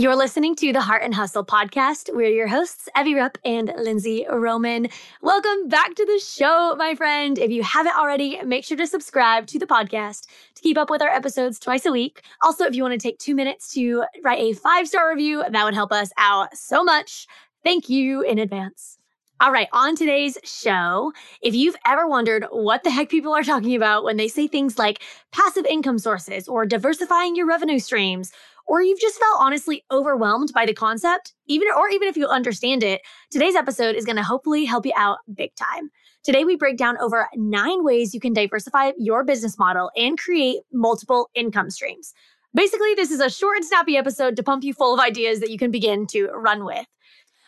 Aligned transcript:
You're 0.00 0.16
listening 0.16 0.54
to 0.54 0.72
the 0.72 0.80
Heart 0.80 1.02
and 1.02 1.14
Hustle 1.14 1.44
podcast. 1.44 2.08
We're 2.14 2.30
your 2.30 2.48
hosts, 2.48 2.88
Evie 2.98 3.16
Rupp 3.16 3.36
and 3.44 3.70
Lindsey 3.76 4.24
Roman. 4.30 4.88
Welcome 5.20 5.68
back 5.68 5.94
to 5.94 6.06
the 6.06 6.18
show, 6.18 6.74
my 6.78 6.94
friend. 6.94 7.38
If 7.38 7.50
you 7.50 7.62
haven't 7.62 7.98
already, 7.98 8.40
make 8.42 8.64
sure 8.64 8.78
to 8.78 8.86
subscribe 8.86 9.46
to 9.48 9.58
the 9.58 9.66
podcast 9.66 10.26
to 10.54 10.62
keep 10.62 10.78
up 10.78 10.88
with 10.88 11.02
our 11.02 11.10
episodes 11.10 11.58
twice 11.58 11.84
a 11.84 11.92
week. 11.92 12.22
Also, 12.40 12.64
if 12.64 12.74
you 12.74 12.82
want 12.82 12.98
to 12.98 12.98
take 12.98 13.18
two 13.18 13.34
minutes 13.34 13.74
to 13.74 14.04
write 14.24 14.40
a 14.40 14.54
five 14.54 14.88
star 14.88 15.10
review, 15.10 15.44
that 15.46 15.64
would 15.64 15.74
help 15.74 15.92
us 15.92 16.10
out 16.16 16.56
so 16.56 16.82
much. 16.82 17.26
Thank 17.62 17.90
you 17.90 18.22
in 18.22 18.38
advance. 18.38 18.99
All 19.42 19.52
right, 19.52 19.68
on 19.72 19.96
today's 19.96 20.36
show, 20.44 21.14
if 21.40 21.54
you've 21.54 21.76
ever 21.86 22.06
wondered 22.06 22.44
what 22.50 22.84
the 22.84 22.90
heck 22.90 23.08
people 23.08 23.32
are 23.32 23.42
talking 23.42 23.74
about 23.74 24.04
when 24.04 24.18
they 24.18 24.28
say 24.28 24.46
things 24.46 24.78
like 24.78 25.00
passive 25.32 25.64
income 25.64 25.98
sources 25.98 26.46
or 26.46 26.66
diversifying 26.66 27.34
your 27.34 27.46
revenue 27.46 27.78
streams, 27.78 28.32
or 28.66 28.82
you've 28.82 29.00
just 29.00 29.18
felt 29.18 29.38
honestly 29.40 29.82
overwhelmed 29.90 30.52
by 30.54 30.66
the 30.66 30.74
concept, 30.74 31.32
even 31.46 31.68
or 31.74 31.88
even 31.88 32.06
if 32.06 32.18
you 32.18 32.26
understand 32.26 32.82
it, 32.82 33.00
today's 33.30 33.54
episode 33.54 33.96
is 33.96 34.04
going 34.04 34.16
to 34.16 34.22
hopefully 34.22 34.66
help 34.66 34.84
you 34.84 34.92
out 34.94 35.20
big 35.34 35.54
time. 35.54 35.90
Today 36.22 36.44
we 36.44 36.54
break 36.54 36.76
down 36.76 36.98
over 36.98 37.26
9 37.34 37.82
ways 37.82 38.12
you 38.12 38.20
can 38.20 38.34
diversify 38.34 38.92
your 38.98 39.24
business 39.24 39.58
model 39.58 39.90
and 39.96 40.18
create 40.18 40.58
multiple 40.70 41.30
income 41.34 41.70
streams. 41.70 42.12
Basically, 42.52 42.94
this 42.94 43.10
is 43.10 43.20
a 43.20 43.30
short 43.30 43.56
and 43.56 43.64
snappy 43.64 43.96
episode 43.96 44.36
to 44.36 44.42
pump 44.42 44.64
you 44.64 44.74
full 44.74 44.92
of 44.92 45.00
ideas 45.00 45.40
that 45.40 45.50
you 45.50 45.56
can 45.56 45.70
begin 45.70 46.06
to 46.08 46.26
run 46.34 46.66
with. 46.66 46.84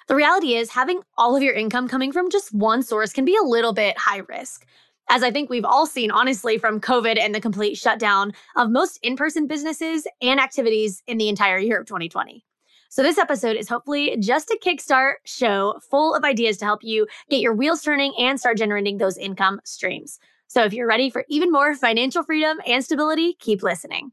The 0.08 0.16
reality 0.16 0.54
is, 0.54 0.70
having 0.70 1.00
all 1.16 1.36
of 1.36 1.42
your 1.42 1.54
income 1.54 1.88
coming 1.88 2.12
from 2.12 2.30
just 2.30 2.52
one 2.52 2.82
source 2.82 3.12
can 3.12 3.24
be 3.24 3.36
a 3.36 3.46
little 3.46 3.72
bit 3.72 3.96
high 3.98 4.22
risk 4.28 4.66
as 5.10 5.22
I 5.22 5.30
think 5.30 5.50
we've 5.50 5.64
all 5.64 5.86
seen, 5.86 6.10
honestly, 6.10 6.58
from 6.58 6.80
COVID 6.80 7.18
and 7.18 7.34
the 7.34 7.40
complete 7.40 7.76
shutdown 7.76 8.32
of 8.56 8.70
most 8.70 8.98
in 9.02 9.16
person 9.16 9.46
businesses 9.46 10.06
and 10.20 10.40
activities 10.40 11.02
in 11.06 11.18
the 11.18 11.28
entire 11.28 11.58
year 11.58 11.80
of 11.80 11.86
2020. 11.86 12.44
So, 12.88 13.02
this 13.02 13.18
episode 13.18 13.56
is 13.56 13.68
hopefully 13.68 14.16
just 14.20 14.50
a 14.50 14.58
kickstart 14.62 15.14
show 15.24 15.80
full 15.90 16.14
of 16.14 16.24
ideas 16.24 16.58
to 16.58 16.66
help 16.66 16.84
you 16.84 17.06
get 17.30 17.40
your 17.40 17.54
wheels 17.54 17.82
turning 17.82 18.12
and 18.18 18.38
start 18.38 18.58
generating 18.58 18.98
those 18.98 19.16
income 19.16 19.60
streams. 19.64 20.18
So, 20.46 20.64
if 20.64 20.74
you're 20.74 20.86
ready 20.86 21.08
for 21.08 21.24
even 21.28 21.50
more 21.50 21.74
financial 21.74 22.22
freedom 22.22 22.58
and 22.66 22.84
stability, 22.84 23.34
keep 23.38 23.62
listening. 23.62 24.12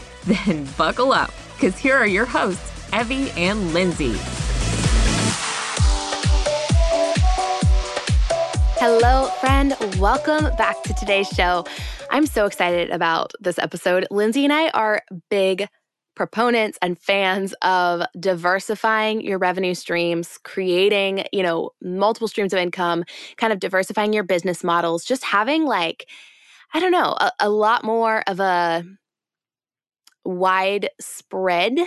Then 0.25 0.67
buckle 0.77 1.13
up, 1.13 1.31
because 1.55 1.77
here 1.79 1.95
are 1.95 2.05
your 2.05 2.25
hosts, 2.25 2.71
Evie 2.93 3.31
and 3.31 3.73
Lindsey. 3.73 4.13
Hello, 8.77 9.29
friend. 9.39 9.75
Welcome 9.97 10.55
back 10.57 10.83
to 10.83 10.93
today's 10.93 11.27
show. 11.27 11.65
I'm 12.11 12.27
so 12.27 12.45
excited 12.45 12.91
about 12.91 13.31
this 13.39 13.57
episode. 13.57 14.05
Lindsey 14.11 14.43
and 14.43 14.53
I 14.53 14.69
are 14.69 15.01
big 15.31 15.67
proponents 16.15 16.77
and 16.83 16.99
fans 16.99 17.55
of 17.63 18.03
diversifying 18.19 19.21
your 19.21 19.39
revenue 19.39 19.73
streams, 19.73 20.37
creating, 20.43 21.25
you 21.31 21.41
know, 21.41 21.71
multiple 21.81 22.27
streams 22.27 22.53
of 22.53 22.59
income, 22.59 23.05
kind 23.37 23.51
of 23.51 23.59
diversifying 23.59 24.13
your 24.13 24.23
business 24.23 24.63
models, 24.63 25.03
just 25.03 25.23
having 25.23 25.65
like, 25.65 26.07
I 26.75 26.79
don't 26.79 26.91
know, 26.91 27.15
a, 27.19 27.31
a 27.39 27.49
lot 27.49 27.83
more 27.83 28.23
of 28.27 28.39
a 28.39 28.85
widespread 30.25 31.79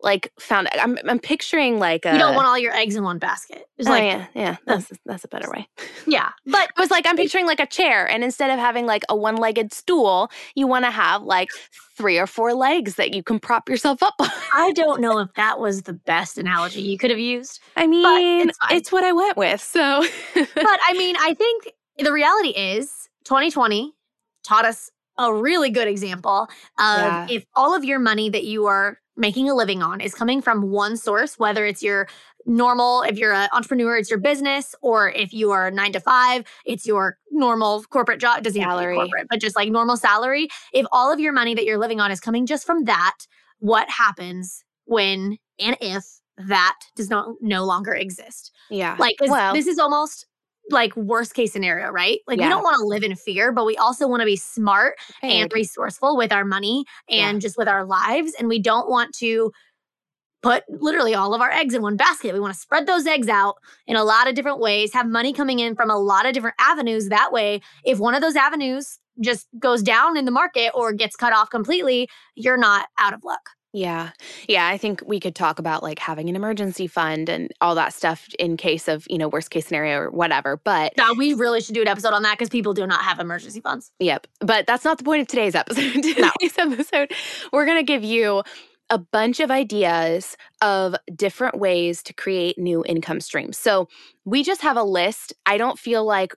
like 0.00 0.32
found 0.38 0.68
I'm 0.72 0.98
I'm 1.08 1.18
picturing 1.18 1.78
like 1.78 2.04
a 2.04 2.12
You 2.12 2.18
don't 2.18 2.34
uh 2.34 2.36
want 2.36 2.46
all 2.46 2.58
your 2.58 2.72
eggs 2.74 2.96
in 2.96 3.02
one 3.02 3.18
basket. 3.18 3.66
It's 3.78 3.88
oh, 3.88 3.92
like 3.92 4.04
yeah, 4.04 4.26
yeah. 4.34 4.56
That's 4.66 4.92
that's 5.06 5.24
a 5.24 5.28
better 5.28 5.50
way. 5.50 5.68
Yeah. 6.06 6.30
But 6.44 6.68
it 6.76 6.78
was 6.78 6.90
like 6.90 7.06
I'm 7.06 7.16
picturing 7.16 7.46
like 7.46 7.60
a 7.60 7.66
chair 7.66 8.08
and 8.08 8.22
instead 8.22 8.50
of 8.50 8.58
having 8.58 8.86
like 8.86 9.04
a 9.08 9.16
one-legged 9.16 9.72
stool, 9.72 10.30
you 10.54 10.66
want 10.66 10.84
to 10.84 10.90
have 10.90 11.22
like 11.22 11.48
three 11.96 12.18
or 12.18 12.26
four 12.26 12.54
legs 12.54 12.96
that 12.96 13.14
you 13.14 13.22
can 13.22 13.40
prop 13.40 13.68
yourself 13.68 14.02
up 14.02 14.14
on. 14.20 14.30
I 14.54 14.72
don't 14.72 15.00
know 15.00 15.18
if 15.18 15.32
that 15.34 15.58
was 15.58 15.82
the 15.82 15.94
best 15.94 16.36
analogy 16.36 16.82
you 16.82 16.98
could 16.98 17.10
have 17.10 17.18
used. 17.18 17.60
I 17.74 17.86
mean, 17.86 18.48
it's, 18.48 18.58
it's 18.70 18.92
what 18.92 19.02
I 19.02 19.12
went 19.12 19.36
with. 19.36 19.60
So 19.60 20.06
But 20.34 20.48
I 20.56 20.92
mean, 20.96 21.16
I 21.18 21.34
think 21.34 21.72
the 21.98 22.12
reality 22.12 22.50
is 22.50 23.08
2020 23.24 23.94
taught 24.44 24.64
us 24.64 24.90
a 25.18 25.34
really 25.34 25.70
good 25.70 25.88
example 25.88 26.48
of 26.78 26.98
yeah. 26.98 27.26
if 27.30 27.44
all 27.54 27.74
of 27.74 27.84
your 27.84 27.98
money 27.98 28.30
that 28.30 28.44
you 28.44 28.66
are 28.66 28.98
making 29.16 29.48
a 29.48 29.54
living 29.54 29.82
on 29.82 30.00
is 30.00 30.14
coming 30.14 30.42
from 30.42 30.70
one 30.70 30.96
source, 30.96 31.38
whether 31.38 31.64
it's 31.64 31.82
your 31.82 32.06
normal, 32.44 33.02
if 33.02 33.18
you're 33.18 33.32
an 33.32 33.48
entrepreneur, 33.52 33.96
it's 33.96 34.10
your 34.10 34.18
business, 34.18 34.74
or 34.82 35.10
if 35.10 35.32
you 35.32 35.50
are 35.50 35.70
nine 35.70 35.92
to 35.92 36.00
five, 36.00 36.44
it's 36.64 36.86
your 36.86 37.18
normal 37.30 37.82
corporate 37.84 38.20
job. 38.20 38.42
Doesn't 38.42 38.60
salary. 38.60 38.96
have 38.96 39.04
to 39.04 39.06
be 39.06 39.10
corporate, 39.10 39.26
but 39.30 39.40
just 39.40 39.56
like 39.56 39.70
normal 39.70 39.96
salary. 39.96 40.48
If 40.72 40.86
all 40.92 41.12
of 41.12 41.18
your 41.18 41.32
money 41.32 41.54
that 41.54 41.64
you're 41.64 41.78
living 41.78 42.00
on 42.00 42.10
is 42.10 42.20
coming 42.20 42.46
just 42.46 42.66
from 42.66 42.84
that, 42.84 43.16
what 43.58 43.88
happens 43.90 44.64
when 44.84 45.38
and 45.58 45.76
if 45.80 46.04
that 46.36 46.76
does 46.94 47.10
not 47.10 47.34
no 47.40 47.64
longer 47.64 47.94
exist? 47.94 48.52
Yeah. 48.70 48.96
Like 48.98 49.16
well, 49.20 49.54
this 49.54 49.66
is 49.66 49.78
almost 49.78 50.26
like 50.70 50.96
worst 50.96 51.34
case 51.34 51.52
scenario, 51.52 51.90
right? 51.90 52.20
Like 52.26 52.38
yeah. 52.38 52.46
we 52.46 52.50
don't 52.50 52.62
want 52.62 52.78
to 52.78 52.86
live 52.86 53.02
in 53.02 53.14
fear, 53.16 53.52
but 53.52 53.64
we 53.64 53.76
also 53.76 54.08
want 54.08 54.20
to 54.20 54.26
be 54.26 54.36
smart 54.36 54.94
and 55.22 55.52
resourceful 55.52 56.16
with 56.16 56.32
our 56.32 56.44
money 56.44 56.84
and 57.08 57.36
yeah. 57.36 57.40
just 57.40 57.56
with 57.56 57.68
our 57.68 57.84
lives. 57.84 58.32
And 58.38 58.48
we 58.48 58.58
don't 58.58 58.88
want 58.88 59.14
to 59.16 59.52
put 60.42 60.64
literally 60.68 61.14
all 61.14 61.34
of 61.34 61.40
our 61.40 61.50
eggs 61.50 61.74
in 61.74 61.82
one 61.82 61.96
basket. 61.96 62.32
We 62.32 62.40
want 62.40 62.54
to 62.54 62.60
spread 62.60 62.86
those 62.86 63.06
eggs 63.06 63.28
out 63.28 63.56
in 63.86 63.96
a 63.96 64.04
lot 64.04 64.28
of 64.28 64.34
different 64.34 64.60
ways, 64.60 64.92
have 64.92 65.08
money 65.08 65.32
coming 65.32 65.58
in 65.58 65.74
from 65.74 65.90
a 65.90 65.98
lot 65.98 66.26
of 66.26 66.34
different 66.34 66.56
avenues. 66.60 67.08
That 67.08 67.32
way, 67.32 67.60
if 67.84 67.98
one 67.98 68.14
of 68.14 68.22
those 68.22 68.36
avenues 68.36 68.98
just 69.20 69.48
goes 69.58 69.82
down 69.82 70.16
in 70.16 70.24
the 70.24 70.30
market 70.30 70.70
or 70.74 70.92
gets 70.92 71.16
cut 71.16 71.32
off 71.32 71.50
completely, 71.50 72.08
you're 72.34 72.58
not 72.58 72.88
out 72.98 73.14
of 73.14 73.24
luck. 73.24 73.50
Yeah. 73.76 74.12
Yeah. 74.48 74.66
I 74.66 74.78
think 74.78 75.02
we 75.04 75.20
could 75.20 75.34
talk 75.34 75.58
about 75.58 75.82
like 75.82 75.98
having 75.98 76.30
an 76.30 76.34
emergency 76.34 76.86
fund 76.86 77.28
and 77.28 77.52
all 77.60 77.74
that 77.74 77.92
stuff 77.92 78.26
in 78.38 78.56
case 78.56 78.88
of, 78.88 79.06
you 79.10 79.18
know, 79.18 79.28
worst 79.28 79.50
case 79.50 79.66
scenario 79.66 79.98
or 79.98 80.10
whatever. 80.10 80.56
But 80.56 80.94
no, 80.96 81.12
we 81.12 81.34
really 81.34 81.60
should 81.60 81.74
do 81.74 81.82
an 81.82 81.88
episode 81.88 82.14
on 82.14 82.22
that 82.22 82.38
because 82.38 82.48
people 82.48 82.72
do 82.72 82.86
not 82.86 83.02
have 83.02 83.20
emergency 83.20 83.60
funds. 83.60 83.92
Yep. 83.98 84.28
But 84.40 84.66
that's 84.66 84.82
not 84.82 84.96
the 84.96 85.04
point 85.04 85.20
of 85.20 85.28
today's 85.28 85.54
episode. 85.54 85.92
today's 85.92 86.16
no. 86.16 86.30
episode, 86.56 87.12
we're 87.52 87.66
going 87.66 87.76
to 87.76 87.84
give 87.84 88.02
you 88.02 88.42
a 88.88 88.96
bunch 88.96 89.40
of 89.40 89.50
ideas 89.50 90.38
of 90.62 90.96
different 91.14 91.58
ways 91.58 92.02
to 92.04 92.14
create 92.14 92.56
new 92.56 92.82
income 92.86 93.20
streams. 93.20 93.58
So 93.58 93.88
we 94.24 94.42
just 94.42 94.62
have 94.62 94.78
a 94.78 94.82
list. 94.82 95.34
I 95.44 95.58
don't 95.58 95.78
feel 95.78 96.02
like 96.02 96.34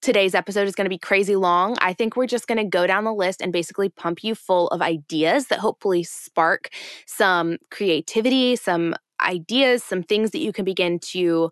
today's 0.00 0.34
episode 0.34 0.66
is 0.66 0.74
going 0.74 0.86
to 0.86 0.90
be 0.90 0.98
crazy 0.98 1.36
long. 1.36 1.76
I 1.80 1.92
think 1.92 2.16
we're 2.16 2.26
just 2.26 2.46
going 2.46 2.58
to 2.58 2.64
go 2.64 2.86
down 2.86 3.04
the 3.04 3.12
list 3.12 3.40
and 3.40 3.52
basically 3.52 3.88
pump 3.88 4.24
you 4.24 4.34
full 4.34 4.68
of 4.68 4.82
ideas 4.82 5.46
that 5.46 5.58
hopefully 5.58 6.02
spark 6.02 6.70
some 7.06 7.58
creativity, 7.70 8.56
some 8.56 8.94
ideas, 9.20 9.84
some 9.84 10.02
things 10.02 10.30
that 10.30 10.38
you 10.38 10.52
can 10.52 10.64
begin 10.64 10.98
to 10.98 11.50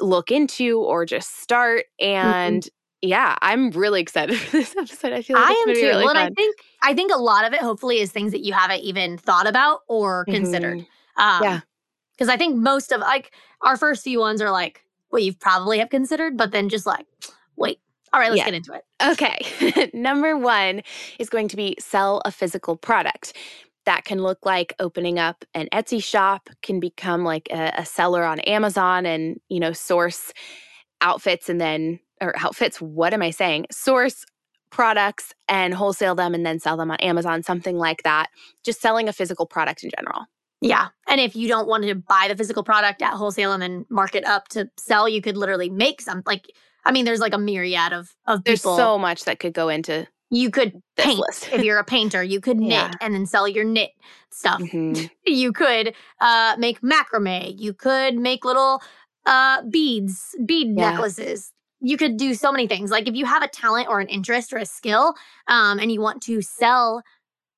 look 0.00 0.30
into 0.30 0.80
or 0.80 1.06
just 1.06 1.40
start. 1.40 1.84
Mm-hmm. 2.00 2.16
And 2.16 2.62
mm-hmm. 2.62 3.08
yeah, 3.08 3.36
I'm 3.40 3.70
really 3.70 4.00
excited 4.00 4.36
for 4.38 4.58
this 4.58 4.76
episode. 4.76 5.12
I 5.12 5.22
feel 5.22 5.36
like 5.36 5.50
I 5.50 5.64
am 5.68 5.74
too. 5.74 5.80
Really 5.82 6.06
and 6.06 6.18
I 6.18 6.30
think 6.30 6.56
I 6.82 6.94
think 6.94 7.12
a 7.12 7.18
lot 7.18 7.44
of 7.44 7.52
it 7.52 7.60
hopefully 7.60 8.00
is 8.00 8.10
things 8.10 8.32
that 8.32 8.44
you 8.44 8.52
haven't 8.52 8.80
even 8.80 9.18
thought 9.18 9.46
about 9.46 9.80
or 9.88 10.24
considered. 10.26 10.80
Mm-hmm. 10.80 11.22
Um, 11.22 11.42
yeah. 11.42 11.60
Because 12.12 12.28
I 12.28 12.36
think 12.36 12.56
most 12.56 12.92
of 12.92 13.00
like 13.00 13.32
our 13.62 13.76
first 13.76 14.04
few 14.04 14.20
ones 14.20 14.40
are 14.40 14.50
like 14.50 14.84
what 15.10 15.22
you 15.22 15.32
probably 15.32 15.78
have 15.78 15.90
considered, 15.90 16.36
but 16.36 16.52
then 16.52 16.68
just 16.68 16.86
like, 16.86 17.06
wait, 17.56 17.78
all 18.14 18.20
right, 18.20 18.30
let's 18.30 18.38
yeah. 18.38 18.44
get 18.44 18.54
into 18.54 18.72
it. 18.72 18.84
Okay. 19.02 19.90
Number 19.94 20.38
one 20.38 20.82
is 21.18 21.28
going 21.28 21.48
to 21.48 21.56
be 21.56 21.74
sell 21.80 22.22
a 22.24 22.30
physical 22.30 22.76
product. 22.76 23.32
That 23.86 24.04
can 24.04 24.22
look 24.22 24.46
like 24.46 24.72
opening 24.78 25.18
up 25.18 25.44
an 25.52 25.68
Etsy 25.72 26.02
shop, 26.02 26.48
can 26.62 26.78
become 26.78 27.24
like 27.24 27.48
a, 27.50 27.72
a 27.76 27.84
seller 27.84 28.24
on 28.24 28.38
Amazon 28.40 29.04
and, 29.04 29.40
you 29.48 29.58
know, 29.58 29.72
source 29.72 30.32
outfits 31.00 31.48
and 31.48 31.60
then, 31.60 31.98
or 32.20 32.34
outfits, 32.38 32.80
what 32.80 33.12
am 33.12 33.20
I 33.20 33.30
saying? 33.30 33.66
Source 33.72 34.24
products 34.70 35.34
and 35.48 35.74
wholesale 35.74 36.14
them 36.14 36.34
and 36.34 36.46
then 36.46 36.60
sell 36.60 36.76
them 36.76 36.92
on 36.92 36.96
Amazon, 36.98 37.42
something 37.42 37.76
like 37.76 38.04
that. 38.04 38.28
Just 38.64 38.80
selling 38.80 39.08
a 39.08 39.12
physical 39.12 39.44
product 39.44 39.82
in 39.82 39.90
general. 39.98 40.26
Yeah. 40.60 40.88
And 41.08 41.20
if 41.20 41.36
you 41.36 41.48
don't 41.48 41.68
want 41.68 41.84
to 41.84 41.94
buy 41.94 42.26
the 42.28 42.36
physical 42.36 42.62
product 42.62 43.02
at 43.02 43.12
wholesale 43.12 43.52
and 43.52 43.62
then 43.62 43.84
mark 43.90 44.14
it 44.14 44.24
up 44.24 44.48
to 44.48 44.70
sell, 44.78 45.08
you 45.08 45.20
could 45.20 45.36
literally 45.36 45.68
make 45.68 46.00
some 46.00 46.22
like 46.24 46.46
I 46.84 46.92
mean, 46.92 47.04
there's 47.04 47.20
like 47.20 47.34
a 47.34 47.38
myriad 47.38 47.92
of 47.92 48.14
of 48.26 48.44
there's 48.44 48.60
people. 48.60 48.76
so 48.76 48.98
much 48.98 49.24
that 49.24 49.38
could 49.38 49.54
go 49.54 49.68
into 49.68 50.06
You 50.30 50.50
could 50.50 50.80
paint 50.96 51.48
if 51.52 51.64
you're 51.64 51.78
a 51.78 51.84
painter. 51.84 52.22
You 52.22 52.40
could 52.40 52.58
knit 52.58 52.70
yeah. 52.70 52.90
and 53.00 53.14
then 53.14 53.26
sell 53.26 53.48
your 53.48 53.64
knit 53.64 53.90
stuff. 54.30 54.60
Mm-hmm. 54.60 55.06
you 55.26 55.52
could 55.52 55.94
uh, 56.20 56.56
make 56.58 56.80
macrame. 56.80 57.54
You 57.58 57.72
could 57.72 58.16
make 58.16 58.44
little 58.44 58.82
uh, 59.26 59.62
beads, 59.62 60.34
bead 60.44 60.76
yeah. 60.76 60.90
necklaces. 60.90 61.52
You 61.80 61.96
could 61.96 62.16
do 62.16 62.34
so 62.34 62.50
many 62.50 62.66
things. 62.66 62.90
Like 62.90 63.08
if 63.08 63.14
you 63.14 63.26
have 63.26 63.42
a 63.42 63.48
talent 63.48 63.88
or 63.88 64.00
an 64.00 64.08
interest 64.08 64.52
or 64.52 64.58
a 64.58 64.66
skill 64.66 65.14
um, 65.48 65.78
and 65.78 65.92
you 65.92 66.00
want 66.00 66.22
to 66.22 66.40
sell 66.40 67.02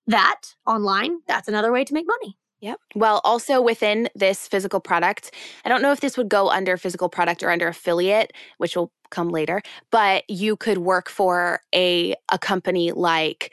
that 0.07 0.41
online, 0.67 1.19
that's 1.27 1.49
another 1.49 1.73
way 1.73 1.85
to 1.85 1.95
make 1.95 2.07
money. 2.07 2.37
Yep. 2.61 2.81
Well, 2.95 3.21
also 3.25 3.61
within 3.61 4.09
this 4.15 4.49
physical 4.49 4.81
product, 4.81 5.31
I 5.65 5.69
don't 5.69 5.83
know 5.83 5.93
if 5.93 6.01
this 6.01 6.17
would 6.17 6.29
go 6.29 6.49
under 6.49 6.77
physical 6.77 7.09
product 7.09 7.43
or 7.43 7.51
under 7.51 7.69
affiliate, 7.69 8.33
which 8.59 8.77
will 8.77 8.91
come 9.11 9.29
later, 9.29 9.63
but 9.91 10.25
you 10.29 10.57
could 10.57 10.79
work 10.79 11.09
for 11.09 11.61
a 11.75 12.15
a 12.33 12.39
company 12.39 12.93
like 12.93 13.53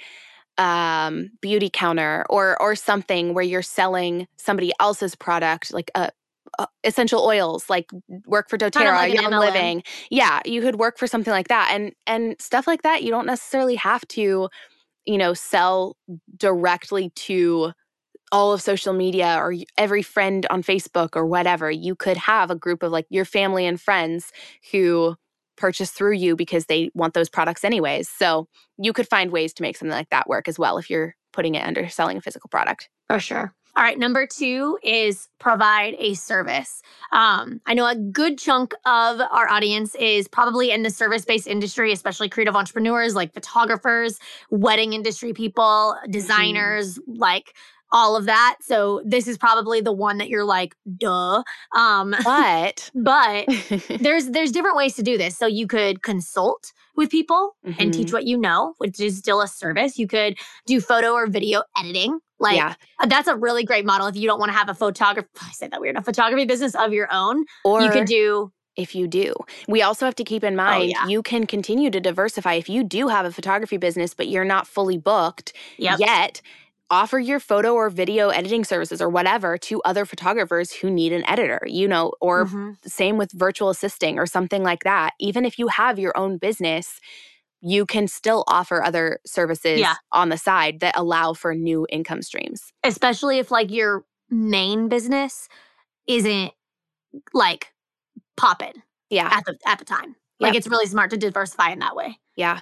um 0.58 1.30
Beautycounter 1.44 2.24
or 2.30 2.62
or 2.62 2.76
something 2.76 3.34
where 3.34 3.44
you're 3.44 3.62
selling 3.62 4.28
somebody 4.38 4.72
else's 4.80 5.16
product 5.16 5.74
like 5.74 5.92
a 5.96 6.12
uh, 6.60 6.68
essential 6.84 7.24
oils 7.26 7.68
like 7.68 7.90
work 8.28 8.48
for 8.48 8.60
doTERRA 8.60 8.94
like 8.94 9.14
young 9.14 9.32
MLM. 9.32 9.40
living 9.40 9.84
yeah 10.12 10.40
you 10.46 10.62
could 10.62 10.76
work 10.76 11.00
for 11.00 11.08
something 11.08 11.32
like 11.32 11.48
that 11.48 11.70
and 11.72 11.94
and 12.06 12.36
stuff 12.40 12.68
like 12.68 12.84
that 12.84 13.02
you 13.02 13.10
don't 13.10 13.26
necessarily 13.26 13.74
have 13.74 14.08
to 14.10 14.48
you 15.06 15.18
know 15.18 15.34
sell 15.34 15.98
directly 16.38 17.10
to 17.16 17.72
all 18.32 18.54
of 18.54 18.62
social 18.62 18.94
media 18.94 19.36
or 19.38 19.54
every 19.78 20.02
friend 20.02 20.46
on 20.50 20.64
Facebook 20.64 21.16
or 21.16 21.26
whatever. 21.26 21.70
You 21.70 21.96
could 21.96 22.18
have 22.18 22.50
a 22.50 22.56
group 22.56 22.84
of 22.84 22.92
like 22.92 23.06
your 23.10 23.26
family 23.26 23.66
and 23.66 23.80
friends 23.80 24.32
who 24.72 25.16
purchase 25.56 25.92
through 25.92 26.14
you 26.14 26.36
because 26.36 26.66
they 26.66 26.90
want 26.94 27.14
those 27.14 27.30
products 27.30 27.64
anyways. 27.64 28.10
So 28.10 28.48
you 28.78 28.92
could 28.94 29.08
find 29.08 29.32
ways 29.32 29.54
to 29.54 29.62
make 29.62 29.78
something 29.78 29.96
like 29.96 30.10
that 30.10 30.28
work 30.28 30.48
as 30.48 30.58
well 30.58 30.78
if 30.78 30.90
you're 30.90 31.16
putting 31.32 31.56
it 31.56 31.66
under 31.66 31.88
selling 31.90 32.18
a 32.18 32.22
physical 32.22 32.48
product. 32.50 32.90
For 33.08 33.20
sure. 33.20 33.54
All 33.76 33.82
right, 33.82 33.98
number 33.98 34.28
two 34.28 34.78
is 34.84 35.30
provide 35.40 35.96
a 35.98 36.14
service. 36.14 36.84
Um, 37.12 37.60
I 37.66 37.74
know 37.74 37.88
a 37.88 37.96
good 37.96 38.38
chunk 38.38 38.76
of 38.86 39.20
our 39.20 39.50
audience 39.50 39.96
is 39.96 40.28
probably 40.28 40.70
in 40.70 40.84
the 40.84 40.92
service 40.92 41.26
based 41.26 41.48
industry, 41.48 41.92
especially 41.92 42.30
creative 42.30 42.56
entrepreneurs 42.56 43.16
like 43.16 43.34
photographers, 43.34 44.20
wedding 44.52 44.94
industry 44.94 45.34
people, 45.34 45.96
mm-hmm. 45.98 46.12
designers, 46.12 47.00
mm-hmm. 47.00 47.20
like 47.20 47.56
all 47.94 48.16
of 48.18 48.26
that. 48.26 48.58
So 48.62 49.02
this 49.06 49.28
is 49.28 49.38
probably 49.38 49.80
the 49.80 49.94
one 49.94 50.18
that 50.18 50.28
you're 50.28 50.44
like, 50.44 50.76
duh. 50.98 51.44
Um, 51.76 52.16
but 52.26 52.92
but 52.96 53.46
there's 54.00 54.32
there's 54.32 54.52
different 54.52 54.76
ways 54.76 54.96
to 54.96 55.04
do 55.04 55.18
this. 55.18 55.38
So 55.38 55.46
you 55.46 55.68
could 55.68 56.02
consult 56.02 56.74
with 56.96 57.10
people 57.10 57.56
mm-hmm. 57.66 57.80
and 57.80 57.94
teach 57.94 58.08
mm-hmm. 58.08 58.16
what 58.16 58.26
you 58.26 58.38
know, 58.38 58.74
which 58.80 59.00
is 59.00 59.18
still 59.18 59.42
a 59.42 59.48
service. 59.48 59.98
You 59.98 60.08
could 60.08 60.38
do 60.66 60.82
photo 60.82 61.14
or 61.14 61.28
video 61.28 61.64
editing. 61.78 62.20
Like 62.40 62.58
yeah. 62.58 62.74
Uh, 63.00 63.06
that's 63.06 63.28
a 63.28 63.36
really 63.36 63.64
great 63.64 63.86
model 63.86 64.08
if 64.08 64.18
you 64.18 64.28
don't 64.28 64.40
want 64.40 64.52
to 64.52 64.58
have 64.58 64.68
a 64.68 64.74
photographer. 64.74 65.30
I 65.42 65.52
say 65.52 65.68
that 65.68 65.80
weird, 65.80 65.96
a 65.96 66.02
photography 66.02 66.46
business 66.46 66.76
of 66.76 66.92
your 66.92 67.08
own. 67.14 67.46
Or 67.64 67.82
you 67.82 67.92
could 67.92 68.06
do 68.06 68.52
if 68.76 68.96
you 68.96 69.08
do. 69.08 69.36
We 69.68 69.84
also 69.84 70.06
have 70.06 70.16
to 70.16 70.24
keep 70.24 70.44
in 70.44 70.54
oh, 70.56 70.58
mind 70.58 70.84
oh, 70.84 70.86
yeah. 70.86 71.08
you 71.08 71.22
can 71.22 71.46
continue 71.46 71.92
to 71.92 72.00
diversify 72.00 72.54
if 72.54 72.68
you 72.68 72.84
do 72.84 73.08
have 73.08 73.24
a 73.24 73.32
photography 73.32 73.78
business, 73.78 74.16
but 74.16 74.28
you're 74.28 74.46
not 74.46 74.66
fully 74.66 74.98
booked 74.98 75.54
yep. 75.78 76.00
yet 76.00 76.42
offer 76.90 77.20
your 77.20 77.40
photo 77.40 77.74
or 77.74 77.90
video 77.90 78.30
editing 78.30 78.64
services 78.64 79.02
or 79.02 79.10
whatever 79.10 79.58
to 79.58 79.82
other 79.84 80.06
photographers 80.06 80.72
who 80.72 80.90
need 80.90 81.12
an 81.12 81.28
editor, 81.28 81.62
you 81.66 81.88
know, 81.88 82.14
or 82.22 82.46
mm-hmm. 82.46 82.72
same 82.86 83.18
with 83.18 83.32
virtual 83.32 83.70
assisting 83.70 84.20
or 84.20 84.26
something 84.26 84.64
like 84.64 84.84
that. 84.84 85.12
Even 85.20 85.46
if 85.46 85.58
you 85.58 85.68
have 85.68 85.98
your 85.98 86.16
own 86.18 86.38
business, 86.38 87.00
you 87.62 87.86
can 87.86 88.08
still 88.08 88.44
offer 88.48 88.84
other 88.84 89.20
services 89.26 89.80
yeah. 89.80 89.96
on 90.12 90.30
the 90.30 90.38
side 90.38 90.82
that 90.82 90.98
allow 90.98 91.34
for 91.34 91.56
new 91.56 91.88
income 91.90 92.22
streams. 92.22 92.74
Especially 92.84 93.40
if 93.40 93.50
like 93.52 93.72
your 93.72 94.04
main 94.30 94.90
business 94.90 95.48
isn't 96.08 96.52
like 97.34 97.72
popping. 98.36 98.84
Yeah. 99.10 99.30
At 99.32 99.46
the 99.46 99.58
at 99.66 99.80
the 99.80 99.86
time. 99.86 100.16
Like 100.40 100.56
it's 100.56 100.68
really 100.68 100.88
smart 100.88 101.12
to 101.12 101.18
diversify 101.18 101.70
in 101.70 101.80
that 101.80 101.96
way. 101.96 102.20
Yeah. 102.36 102.60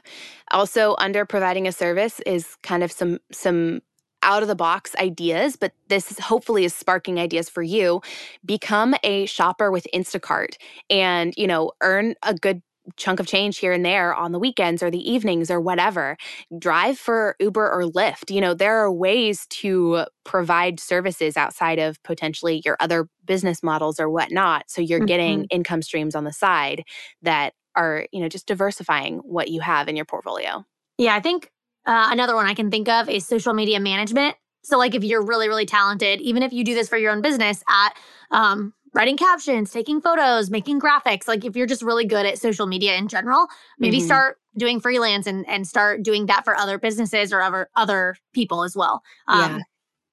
Also 0.51 0.95
under 1.00 1.25
providing 1.25 1.68
a 1.68 1.71
service 1.71 2.19
is 2.27 2.56
kind 2.62 2.83
of 2.83 2.91
some 2.91 3.19
some 3.31 3.81
out 4.23 4.41
of 4.41 4.47
the 4.47 4.56
box 4.56 4.95
ideas, 4.97 5.56
but 5.56 5.73
this 5.88 6.18
hopefully 6.19 6.65
is 6.65 6.73
sparking 6.73 7.19
ideas 7.19 7.50
for 7.50 7.63
you. 7.63 8.01
Become 8.45 8.95
a 9.03 9.25
shopper 9.25 9.71
with 9.71 9.88
Instacart 9.94 10.56
and, 10.89 11.33
you 11.38 11.47
know, 11.47 11.71
earn 11.81 12.15
a 12.23 12.33
good 12.33 12.62
chunk 12.97 13.19
of 13.19 13.27
change 13.27 13.59
here 13.59 13.71
and 13.71 13.85
there 13.85 14.13
on 14.13 14.31
the 14.31 14.39
weekends 14.39 14.81
or 14.81 14.89
the 14.89 15.12
evenings 15.12 15.51
or 15.51 15.62
whatever. 15.62 16.18
Drive 16.57 16.97
for 16.97 17.35
Uber 17.39 17.71
or 17.71 17.83
Lyft. 17.83 18.33
You 18.33 18.41
know, 18.41 18.53
there 18.53 18.77
are 18.77 18.91
ways 18.91 19.45
to 19.47 20.06
provide 20.23 20.79
services 20.79 21.38
outside 21.38 21.79
of 21.79 22.01
potentially 22.03 22.62
your 22.65 22.77
other 22.79 23.07
business 23.25 23.62
models 23.62 24.00
or 24.00 24.09
whatnot. 24.09 24.69
So 24.69 24.81
you're 24.81 25.00
mm-hmm. 25.00 25.06
getting 25.06 25.45
income 25.45 25.81
streams 25.81 26.15
on 26.15 26.23
the 26.23 26.33
side 26.33 26.83
that 27.21 27.53
are, 27.75 28.07
you 28.12 28.19
know, 28.19 28.27
just 28.27 28.47
diversifying 28.47 29.19
what 29.19 29.50
you 29.50 29.62
have 29.62 29.88
in 29.88 29.95
your 29.95 30.06
portfolio. 30.06 30.65
Yeah, 30.97 31.15
I 31.15 31.19
think 31.19 31.50
uh, 31.86 32.10
another 32.12 32.36
one 32.36 32.45
I 32.45 32.54
can 32.54 32.69
think 32.69 32.88
of 32.89 33.10
is 33.10 33.25
social 33.25 33.54
media 33.54 33.80
management. 33.80 34.36
So, 34.63 34.78
like, 34.78 34.94
if 34.94 35.04
you're 35.04 35.25
really, 35.25 35.48
really 35.48 35.66
talented, 35.66 36.22
even 36.22 36.44
if 36.44 36.54
you 36.54 36.63
do 36.63 36.75
this 36.75 36.88
for 36.88 36.98
your 36.98 37.12
own 37.12 37.22
business 37.22 37.63
at 37.68 37.94
um, 38.30 38.74
writing 38.94 39.18
captions, 39.18 39.72
taking 39.72 40.01
photos, 40.01 40.51
making 40.51 40.80
graphics, 40.80 41.28
like, 41.28 41.44
if 41.44 41.56
you're 41.56 41.66
just 41.66 41.81
really 41.81 42.06
good 42.06 42.25
at 42.25 42.38
social 42.38 42.68
media 42.68 42.95
in 42.95 43.07
general, 43.07 43.48
maybe 43.80 43.98
mm-hmm. 43.98 44.06
start 44.06 44.38
doing 44.57 44.80
freelance 44.80 45.25
and, 45.25 45.48
and 45.50 45.68
start 45.68 46.04
doing 46.04 46.28
that 46.28 46.44
for 46.45 46.56
other 46.56 46.78
businesses 46.78 47.33
or 47.33 47.42
other, 47.42 47.69
other 47.75 48.16
people 48.33 48.63
as 48.63 48.75
well. 48.75 49.01
Um, 49.28 49.57
yeah. 49.57 49.60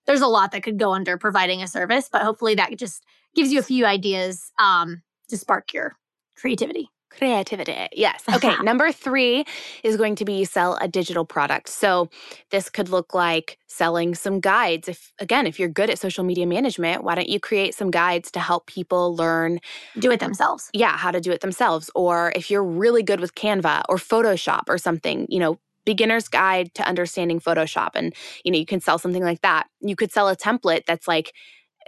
There's 0.06 0.22
a 0.22 0.26
lot 0.26 0.52
that 0.52 0.62
could 0.62 0.78
go 0.78 0.94
under 0.94 1.18
providing 1.18 1.62
a 1.62 1.68
service, 1.68 2.08
but 2.10 2.22
hopefully 2.22 2.54
that 2.54 2.74
just 2.78 3.04
gives 3.34 3.52
you 3.52 3.58
a 3.58 3.62
few 3.62 3.84
ideas 3.84 4.50
um, 4.58 5.02
to 5.28 5.36
spark 5.36 5.74
your 5.74 5.98
creativity. 6.36 6.88
Creativity. 7.18 7.88
Yes. 7.92 8.22
Okay. 8.32 8.54
Number 8.62 8.92
three 8.92 9.44
is 9.82 9.96
going 9.96 10.14
to 10.16 10.24
be 10.24 10.44
sell 10.44 10.76
a 10.80 10.86
digital 10.86 11.24
product. 11.24 11.68
So 11.68 12.08
this 12.50 12.70
could 12.70 12.88
look 12.88 13.12
like 13.12 13.58
selling 13.66 14.14
some 14.14 14.38
guides. 14.38 14.88
If 14.88 15.12
again, 15.18 15.46
if 15.46 15.58
you're 15.58 15.68
good 15.68 15.90
at 15.90 15.98
social 15.98 16.22
media 16.22 16.46
management, 16.46 17.02
why 17.02 17.16
don't 17.16 17.28
you 17.28 17.40
create 17.40 17.74
some 17.74 17.90
guides 17.90 18.30
to 18.32 18.40
help 18.40 18.66
people 18.66 19.16
learn 19.16 19.58
do 19.98 20.12
it 20.12 20.20
themselves? 20.20 20.70
Yeah, 20.72 20.96
how 20.96 21.10
to 21.10 21.20
do 21.20 21.32
it 21.32 21.40
themselves. 21.40 21.90
Or 21.96 22.32
if 22.36 22.52
you're 22.52 22.64
really 22.64 23.02
good 23.02 23.18
with 23.18 23.34
Canva 23.34 23.82
or 23.88 23.96
Photoshop 23.96 24.62
or 24.68 24.78
something, 24.78 25.26
you 25.28 25.40
know, 25.40 25.58
beginner's 25.84 26.28
guide 26.28 26.72
to 26.74 26.86
understanding 26.86 27.40
Photoshop. 27.40 27.90
And, 27.94 28.14
you 28.44 28.52
know, 28.52 28.58
you 28.58 28.66
can 28.66 28.78
sell 28.78 28.98
something 28.98 29.24
like 29.24 29.40
that. 29.40 29.68
You 29.80 29.96
could 29.96 30.12
sell 30.12 30.28
a 30.28 30.36
template 30.36 30.84
that's 30.86 31.08
like 31.08 31.32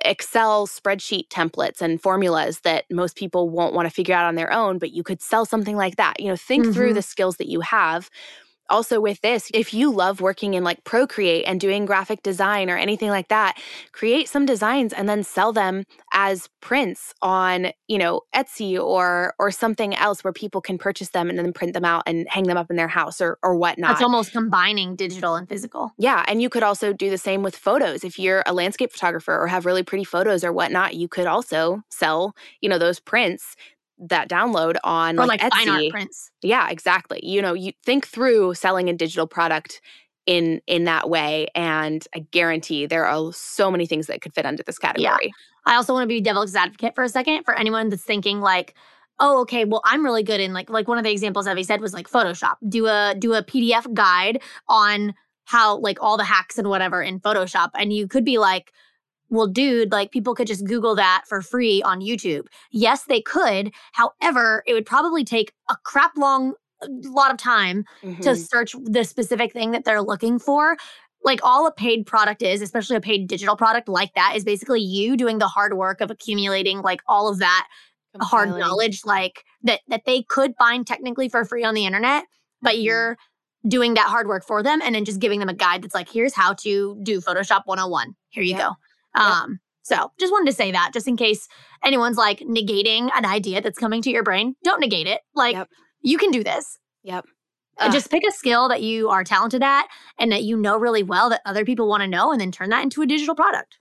Excel 0.04 0.66
spreadsheet 0.66 1.28
templates 1.28 1.80
and 1.80 2.00
formulas 2.00 2.60
that 2.60 2.84
most 2.90 3.16
people 3.16 3.48
won't 3.48 3.74
want 3.74 3.86
to 3.86 3.94
figure 3.94 4.14
out 4.14 4.26
on 4.26 4.34
their 4.34 4.52
own, 4.52 4.78
but 4.78 4.92
you 4.92 5.02
could 5.02 5.20
sell 5.20 5.44
something 5.44 5.76
like 5.76 5.96
that. 5.96 6.20
You 6.20 6.28
know, 6.28 6.36
think 6.36 6.64
mm-hmm. 6.64 6.72
through 6.72 6.94
the 6.94 7.02
skills 7.02 7.36
that 7.36 7.48
you 7.48 7.60
have 7.60 8.10
also 8.70 9.00
with 9.00 9.20
this, 9.20 9.50
if 9.52 9.74
you 9.74 9.90
love 9.90 10.20
working 10.20 10.54
in 10.54 10.64
like 10.64 10.84
Procreate 10.84 11.44
and 11.46 11.60
doing 11.60 11.84
graphic 11.84 12.22
design 12.22 12.70
or 12.70 12.76
anything 12.76 13.10
like 13.10 13.28
that, 13.28 13.58
create 13.92 14.28
some 14.28 14.46
designs 14.46 14.92
and 14.92 15.08
then 15.08 15.22
sell 15.22 15.52
them 15.52 15.84
as 16.12 16.48
prints 16.60 17.14
on, 17.22 17.72
you 17.88 17.98
know, 17.98 18.22
Etsy 18.34 18.78
or 18.78 19.34
or 19.38 19.50
something 19.50 19.94
else 19.94 20.24
where 20.24 20.32
people 20.32 20.60
can 20.60 20.78
purchase 20.78 21.10
them 21.10 21.28
and 21.28 21.38
then 21.38 21.52
print 21.52 21.74
them 21.74 21.84
out 21.84 22.02
and 22.06 22.28
hang 22.28 22.44
them 22.44 22.56
up 22.56 22.70
in 22.70 22.76
their 22.76 22.88
house 22.88 23.20
or 23.20 23.38
or 23.42 23.56
whatnot. 23.56 23.92
It's 23.92 24.02
almost 24.02 24.32
combining 24.32 24.96
digital 24.96 25.34
and 25.34 25.48
physical. 25.48 25.92
Yeah. 25.98 26.24
And 26.28 26.40
you 26.40 26.48
could 26.48 26.62
also 26.62 26.92
do 26.92 27.10
the 27.10 27.18
same 27.18 27.42
with 27.42 27.56
photos. 27.56 28.04
If 28.04 28.18
you're 28.18 28.42
a 28.46 28.52
landscape 28.52 28.92
photographer 28.92 29.36
or 29.36 29.46
have 29.46 29.66
really 29.66 29.82
pretty 29.82 30.04
photos 30.04 30.44
or 30.44 30.52
whatnot, 30.52 30.94
you 30.94 31.08
could 31.08 31.26
also 31.26 31.82
sell, 31.90 32.34
you 32.60 32.68
know, 32.68 32.78
those 32.78 33.00
prints 33.00 33.56
that 34.08 34.28
download 34.28 34.76
on 34.84 35.18
or 35.18 35.26
like, 35.26 35.42
like 35.42 35.52
Etsy. 35.52 35.56
fine 35.56 35.68
art 35.68 35.90
prints. 35.90 36.30
Yeah, 36.42 36.68
exactly. 36.70 37.20
You 37.22 37.42
know, 37.42 37.54
you 37.54 37.72
think 37.84 38.06
through 38.06 38.54
selling 38.54 38.88
a 38.88 38.92
digital 38.92 39.26
product 39.26 39.80
in 40.26 40.60
in 40.66 40.84
that 40.84 41.08
way 41.08 41.48
and 41.54 42.06
I 42.14 42.20
guarantee 42.30 42.86
there 42.86 43.06
are 43.06 43.32
so 43.32 43.70
many 43.70 43.86
things 43.86 44.06
that 44.06 44.20
could 44.20 44.34
fit 44.34 44.46
under 44.46 44.62
this 44.62 44.78
category. 44.78 45.26
Yeah. 45.26 45.30
I 45.66 45.76
also 45.76 45.92
want 45.92 46.04
to 46.04 46.08
be 46.08 46.20
devil's 46.20 46.54
advocate 46.54 46.94
for 46.94 47.04
a 47.04 47.08
second 47.08 47.44
for 47.44 47.54
anyone 47.58 47.88
that's 47.88 48.02
thinking 48.02 48.40
like 48.40 48.74
oh 49.20 49.40
okay 49.42 49.64
well 49.64 49.82
i'm 49.84 50.04
really 50.04 50.22
good 50.22 50.40
in 50.40 50.52
like 50.52 50.70
like 50.70 50.88
one 50.88 50.98
of 50.98 51.04
the 51.04 51.10
examples 51.10 51.46
evie 51.46 51.62
said 51.62 51.80
was 51.80 51.92
like 51.92 52.08
photoshop 52.08 52.54
do 52.68 52.86
a 52.86 53.14
do 53.18 53.34
a 53.34 53.42
pdf 53.42 53.92
guide 53.92 54.40
on 54.68 55.14
how 55.44 55.76
like 55.78 55.98
all 56.00 56.16
the 56.16 56.24
hacks 56.24 56.58
and 56.58 56.68
whatever 56.68 57.02
in 57.02 57.20
photoshop 57.20 57.70
and 57.74 57.92
you 57.92 58.08
could 58.08 58.24
be 58.24 58.38
like 58.38 58.72
well, 59.30 59.46
dude, 59.46 59.92
like 59.92 60.10
people 60.10 60.34
could 60.34 60.48
just 60.48 60.66
Google 60.66 60.94
that 60.96 61.22
for 61.26 61.40
free 61.40 61.82
on 61.82 62.00
YouTube. 62.00 62.46
Yes, 62.72 63.04
they 63.04 63.22
could. 63.22 63.72
However, 63.92 64.62
it 64.66 64.74
would 64.74 64.86
probably 64.86 65.24
take 65.24 65.52
a 65.70 65.76
crap 65.84 66.16
long 66.16 66.54
uh, 66.82 66.88
lot 67.04 67.30
of 67.30 67.36
time 67.36 67.84
mm-hmm. 68.02 68.20
to 68.22 68.36
search 68.36 68.74
the 68.84 69.04
specific 69.04 69.52
thing 69.52 69.70
that 69.70 69.84
they're 69.84 70.02
looking 70.02 70.38
for. 70.38 70.76
Like 71.24 71.40
all 71.44 71.66
a 71.66 71.72
paid 71.72 72.06
product 72.06 72.42
is, 72.42 72.60
especially 72.60 72.96
a 72.96 73.00
paid 73.00 73.28
digital 73.28 73.56
product 73.56 73.88
like 73.88 74.14
that, 74.14 74.34
is 74.34 74.44
basically 74.44 74.80
you 74.80 75.16
doing 75.16 75.38
the 75.38 75.48
hard 75.48 75.74
work 75.74 76.00
of 76.00 76.10
accumulating 76.10 76.80
like 76.80 77.00
all 77.06 77.28
of 77.28 77.38
that 77.38 77.68
hard 78.20 78.48
knowledge, 78.48 79.02
like 79.04 79.44
that 79.62 79.80
that 79.88 80.02
they 80.06 80.22
could 80.22 80.54
find 80.58 80.86
technically 80.86 81.28
for 81.28 81.44
free 81.44 81.62
on 81.62 81.74
the 81.74 81.86
internet, 81.86 82.24
but 82.62 82.74
mm-hmm. 82.74 82.82
you're 82.82 83.16
doing 83.68 83.94
that 83.94 84.06
hard 84.08 84.26
work 84.26 84.44
for 84.44 84.62
them 84.62 84.80
and 84.82 84.94
then 84.94 85.04
just 85.04 85.20
giving 85.20 85.38
them 85.38 85.48
a 85.48 85.54
guide 85.54 85.82
that's 85.82 85.94
like, 85.94 86.08
here's 86.08 86.34
how 86.34 86.54
to 86.54 86.98
do 87.02 87.20
Photoshop 87.20 87.62
101. 87.66 88.14
Here 88.30 88.42
you 88.42 88.56
go. 88.56 88.72
Um, 89.14 89.58
so 89.82 90.10
just 90.20 90.32
wanted 90.32 90.50
to 90.50 90.56
say 90.56 90.70
that 90.72 90.90
just 90.92 91.08
in 91.08 91.16
case 91.16 91.48
anyone's 91.84 92.16
like 92.16 92.40
negating 92.40 93.10
an 93.14 93.24
idea 93.24 93.60
that's 93.60 93.78
coming 93.78 94.02
to 94.02 94.10
your 94.10 94.22
brain, 94.22 94.54
don't 94.62 94.80
negate 94.80 95.06
it. 95.06 95.20
Like 95.34 95.54
Yep. 95.56 95.68
you 96.02 96.18
can 96.18 96.30
do 96.30 96.44
this. 96.44 96.78
Yep. 97.02 97.24
Uh, 97.78 97.90
Just 97.90 98.10
pick 98.10 98.22
a 98.28 98.32
skill 98.32 98.68
that 98.68 98.82
you 98.82 99.08
are 99.08 99.24
talented 99.24 99.62
at 99.62 99.86
and 100.18 100.30
that 100.32 100.42
you 100.42 100.56
know 100.56 100.76
really 100.76 101.02
well 101.02 101.30
that 101.30 101.40
other 101.46 101.64
people 101.64 101.88
want 101.88 102.02
to 102.02 102.06
know 102.06 102.30
and 102.30 102.38
then 102.40 102.52
turn 102.52 102.68
that 102.70 102.82
into 102.82 103.00
a 103.00 103.06
digital 103.06 103.34
product. 103.34 103.78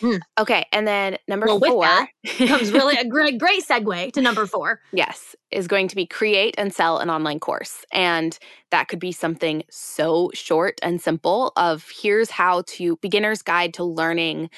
Hmm. 0.00 0.16
Okay. 0.38 0.64
And 0.72 0.86
then 0.86 1.18
number 1.28 1.46
Well, 1.46 1.58
four 1.60 2.08
Comes 2.38 2.72
really 2.72 2.96
a 3.00 3.06
great, 3.06 3.38
great 3.38 3.64
segue 3.66 4.12
to 4.12 4.20
number 4.22 4.46
four. 4.46 4.80
Yes, 4.92 5.34
is 5.50 5.66
going 5.68 5.88
to 5.88 5.96
be 5.96 6.06
create 6.06 6.54
and 6.58 6.72
sell 6.72 6.98
an 6.98 7.10
online 7.10 7.40
course. 7.40 7.84
And 7.92 8.38
that 8.70 8.88
could 8.88 8.98
be 8.98 9.12
something 9.12 9.62
so 9.70 10.30
short 10.34 10.78
and 10.82 11.00
simple 11.00 11.52
of 11.56 11.88
here's 12.02 12.30
how 12.30 12.62
to 12.68 12.96
beginner's 12.96 13.42
guide 13.42 13.74
to 13.74 13.84
learning 13.84 14.50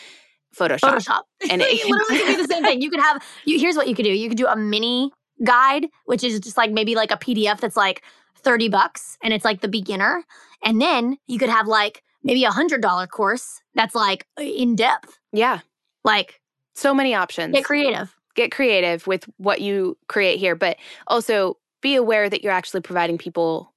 Photoshop. 0.57 0.81
Photoshop. 0.97 1.23
And 1.51 1.61
it 1.63 1.69
it- 1.69 1.91
literally 1.91 2.19
could 2.25 2.37
be 2.37 2.43
the 2.43 2.49
same 2.49 2.63
thing. 2.65 2.81
You 2.83 2.91
could 2.91 3.01
have 3.01 3.23
you 3.45 3.59
here's 3.61 3.77
what 3.77 3.89
you 3.89 3.95
could 3.95 4.05
do. 4.05 4.11
You 4.13 4.29
could 4.29 4.39
do 4.39 4.47
a 4.47 4.57
mini 4.57 5.11
guide, 5.45 5.87
which 6.07 6.25
is 6.25 6.41
just 6.41 6.57
like 6.57 6.71
maybe 6.71 6.95
like 6.95 7.11
a 7.11 7.17
PDF 7.17 7.61
that's 7.61 7.77
like 7.77 8.03
30 8.39 8.69
bucks 8.69 9.19
and 9.23 9.35
it's 9.35 9.45
like 9.45 9.61
the 9.61 9.69
beginner. 9.69 10.25
And 10.65 10.81
then 10.81 11.19
you 11.27 11.39
could 11.39 11.51
have 11.51 11.67
like 11.67 12.03
maybe 12.27 12.45
a 12.45 12.51
hundred 12.51 12.83
dollar 12.83 13.07
course 13.07 13.61
that's 13.75 13.95
like 13.95 14.27
in 14.39 14.77
depth. 14.77 15.19
Yeah. 15.33 15.61
Like 16.05 16.41
So 16.75 16.93
many 16.93 17.15
options. 17.15 17.55
get 17.55 17.65
creative. 17.65 18.15
Get 18.35 18.51
creative 18.53 19.07
with 19.07 19.25
what 19.39 19.61
you 19.63 19.97
create 20.09 20.39
here, 20.39 20.55
but 20.55 20.77
also 21.07 21.57
be 21.81 21.95
aware 21.95 22.29
that 22.29 22.43
you're 22.43 22.53
actually 22.53 22.83
providing 22.83 23.17
people 23.19 23.73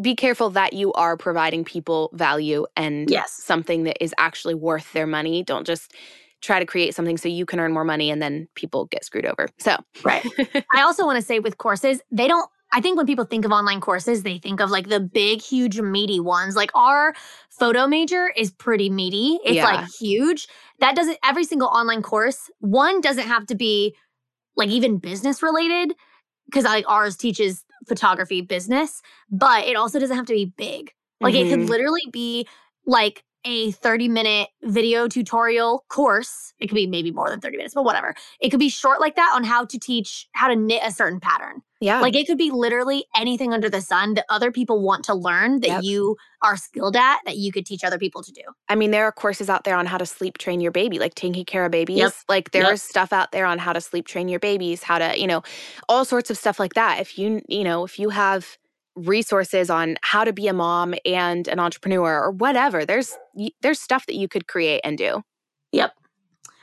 be 0.00 0.14
careful 0.14 0.50
that 0.50 0.72
you 0.72 0.92
are 0.92 1.16
providing 1.16 1.64
people 1.64 2.10
value 2.12 2.64
and 2.76 3.10
Yes. 3.10 3.32
something 3.32 3.82
that 3.84 3.96
is 4.00 4.14
actually 4.18 4.54
worth 4.54 4.92
their 4.92 5.06
money. 5.06 5.42
Don't 5.42 5.66
just 5.66 5.92
try 6.42 6.60
to 6.60 6.66
create 6.66 6.94
something 6.94 7.16
so 7.16 7.28
you 7.28 7.44
can 7.44 7.58
earn 7.58 7.72
more 7.72 7.82
money 7.84 8.08
and 8.10 8.22
then 8.22 8.46
people 8.54 8.84
get 8.84 9.04
screwed 9.04 9.26
over. 9.26 9.48
So, 9.58 9.76
Right. 10.04 10.24
I 10.72 10.82
also 10.82 11.04
want 11.04 11.16
to 11.18 11.26
say 11.26 11.40
with 11.40 11.58
courses, 11.58 12.00
they 12.12 12.28
don't, 12.28 12.48
I 12.74 12.80
think 12.80 12.96
when 12.96 13.06
people 13.06 13.24
think 13.24 13.44
of 13.44 13.52
online 13.52 13.80
courses, 13.80 14.22
they 14.24 14.38
think 14.38 14.60
of 14.60 14.70
like 14.70 14.88
the 14.88 15.00
big, 15.00 15.40
huge, 15.40 15.80
meaty 15.80 16.18
ones. 16.20 16.56
Like 16.56 16.70
our 16.74 17.14
photo 17.50 17.86
major 17.86 18.32
is 18.36 18.50
pretty 18.50 18.90
meaty. 18.90 19.38
It's 19.44 19.56
Yeah. 19.56 19.64
like 19.64 19.88
huge. 20.00 20.48
That 20.80 20.96
doesn't, 20.96 21.18
every 21.24 21.44
single 21.44 21.68
online 21.68 22.02
course, 22.02 22.50
one 22.58 23.00
doesn't 23.00 23.28
have 23.28 23.46
to 23.46 23.54
be 23.54 23.94
like 24.56 24.68
even 24.70 24.98
business 24.98 25.42
related 25.42 25.94
because 26.46 26.64
like 26.64 26.84
ours 26.88 27.16
teaches 27.16 27.64
photography 27.86 28.40
business, 28.40 29.02
but 29.30 29.66
it 29.66 29.76
also 29.76 29.98
doesn't 30.00 30.16
have 30.16 30.26
to 30.26 30.34
be 30.34 30.46
big. 30.56 30.92
Like 31.20 31.34
it 31.34 31.48
could 31.48 31.60
Mhm. 31.60 31.68
literally 31.68 32.02
be 32.12 32.48
like 32.86 33.24
a 33.44 33.70
30 33.72 34.08
minute 34.08 34.48
video 34.62 35.06
tutorial 35.08 35.84
course. 35.88 36.52
It 36.58 36.68
could 36.68 36.74
be 36.76 36.86
maybe 36.86 37.10
more 37.10 37.28
than 37.30 37.40
30 37.40 37.56
minutes, 37.56 37.74
but 37.74 37.84
whatever. 37.84 38.14
It 38.40 38.50
could 38.50 38.60
be 38.60 38.68
short 38.68 39.00
like 39.00 39.16
that 39.16 39.32
on 39.34 39.44
how 39.44 39.64
to 39.66 39.78
teach 39.78 40.28
how 40.32 40.48
to 40.48 40.56
knit 40.56 40.82
a 40.84 40.90
certain 40.90 41.20
pattern. 41.20 41.62
yeah. 41.80 42.00
Like 42.00 42.14
it 42.16 42.26
could 42.26 42.38
be 42.38 42.50
literally 42.50 43.04
anything 43.14 43.52
under 43.52 43.68
the 43.68 43.80
sun 43.80 44.14
that 44.14 44.24
other 44.30 44.50
people 44.50 44.80
want 44.82 45.04
to 45.06 45.14
learn 45.14 45.60
that 45.60 45.68
Yep. 45.68 45.82
you 45.82 46.16
are 46.42 46.56
skilled 46.56 46.96
at 46.96 47.18
that 47.26 47.36
you 47.36 47.52
could 47.52 47.66
teach 47.66 47.84
other 47.84 47.98
people 47.98 48.22
to 48.22 48.32
do. 48.32 48.42
I 48.68 48.74
mean, 48.74 48.90
there 48.90 49.04
are 49.04 49.12
courses 49.12 49.48
out 49.50 49.64
there 49.64 49.76
on 49.76 49.86
how 49.86 49.98
to 49.98 50.06
sleep 50.06 50.38
train 50.38 50.60
your 50.60 50.72
baby, 50.72 50.98
like 50.98 51.14
taking 51.14 51.44
care 51.44 51.64
of 51.64 51.70
babies. 51.70 51.98
Yep. 51.98 52.12
Like 52.28 52.50
there's 52.52 52.68
Yep. 52.68 52.78
stuff 52.78 53.12
out 53.12 53.32
there 53.32 53.46
on 53.46 53.58
how 53.58 53.72
to 53.72 53.80
sleep 53.80 54.06
train 54.06 54.28
your 54.28 54.40
babies, 54.40 54.82
how 54.82 54.98
to, 54.98 55.18
you 55.18 55.26
know, 55.26 55.42
all 55.88 56.04
sorts 56.04 56.30
of 56.30 56.38
stuff 56.38 56.58
like 56.58 56.74
that. 56.74 57.00
If 57.00 57.18
you, 57.18 57.42
you 57.48 57.64
know, 57.64 57.84
if 57.84 57.98
you 57.98 58.08
have 58.10 58.56
resources 58.96 59.70
on 59.70 59.96
how 60.02 60.24
to 60.24 60.32
be 60.32 60.48
a 60.48 60.52
mom 60.52 60.94
and 61.04 61.48
an 61.48 61.58
entrepreneur 61.58 62.20
or 62.20 62.30
whatever, 62.30 62.84
there's 62.84 63.16
there's 63.62 63.80
stuff 63.80 64.06
that 64.06 64.16
you 64.16 64.28
could 64.28 64.46
create 64.46 64.80
and 64.84 64.98
do. 64.98 65.22
Yep. 65.72 65.92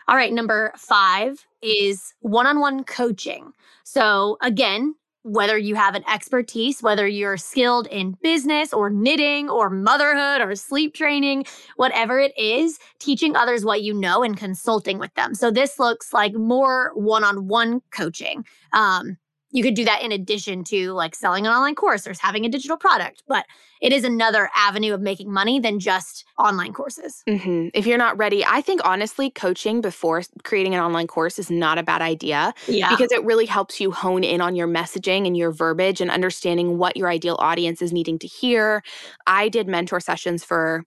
All 0.07 0.15
right. 0.15 0.33
Number 0.33 0.73
five 0.77 1.45
is 1.61 2.13
one 2.19 2.45
on 2.47 2.59
one 2.59 2.83
coaching. 2.83 3.53
So, 3.83 4.38
again, 4.41 4.95
whether 5.23 5.57
you 5.57 5.75
have 5.75 5.93
an 5.93 6.03
expertise, 6.11 6.81
whether 6.81 7.07
you're 7.07 7.38
skilled 7.38 7.88
in 7.88 8.17
business 8.23 8.73
or 8.73 8.89
knitting 8.89 9.50
or 9.50 9.69
motherhood 9.69 10.41
or 10.41 10.55
sleep 10.55 10.95
training, 10.95 11.45
whatever 11.75 12.19
it 12.19 12.35
is, 12.38 12.79
teaching 13.00 13.35
others 13.35 13.63
what 13.63 13.83
you 13.83 13.93
know 13.93 14.23
and 14.23 14.35
consulting 14.35 14.97
with 14.97 15.13
them. 15.13 15.35
So, 15.35 15.51
this 15.51 15.79
looks 15.79 16.13
like 16.13 16.33
more 16.33 16.91
one 16.95 17.23
on 17.23 17.47
one 17.47 17.81
coaching. 17.91 18.45
Um, 18.73 19.17
you 19.51 19.63
could 19.63 19.74
do 19.75 19.86
that 19.86 20.01
in 20.01 20.12
addition 20.12 20.63
to 20.65 20.93
like 20.93 21.15
selling 21.15 21.46
an 21.46 21.53
online 21.53 21.75
course 21.75 22.08
or 22.08 22.13
having 22.20 22.46
a 22.46 22.50
digital 22.50 22.77
product, 22.77 23.24
but 23.27 23.46
it 23.81 23.91
is 23.91 24.03
another 24.03 24.50
avenue 24.55 24.93
of 24.93 25.01
making 25.01 25.31
money 25.31 25.60
than 25.60 25.79
just 25.79 26.25
online 26.38 26.74
courses. 26.74 27.24
hmm 27.27 27.67
If 27.74 27.86
you're 27.88 27.98
not 27.98 28.17
ready, 28.17 28.43
I 28.46 28.62
think 28.62 28.81
honestly, 28.84 29.29
coaching 29.29 29.81
before 29.81 30.22
creating 30.43 30.74
an 30.75 30.81
online 30.81 31.08
course 31.08 31.39
is 31.39 31.50
not 31.50 31.77
a 31.77 31.84
bad 31.84 32.01
idea. 32.01 32.53
Yeah. 32.67 32.89
because 32.91 33.12
it 33.12 33.24
really 33.24 33.46
helps 33.46 33.79
you 33.79 33.91
hone 33.91 34.24
in 34.24 34.41
on 34.41 34.55
your 34.55 34.67
messaging 34.67 35.25
and 35.27 35.36
your 35.38 35.51
verbiage 35.51 36.01
and 36.01 36.12
understanding 36.12 36.77
what 36.77 36.98
your 36.98 37.10
ideal 37.10 37.36
audience 37.39 37.81
is 37.81 37.91
needing 37.93 38.20
to 38.20 38.27
hear. 38.27 38.84
I 39.27 39.50
did 39.50 39.67
mentor 39.67 40.00
sessions 40.00 40.43
for 40.43 40.84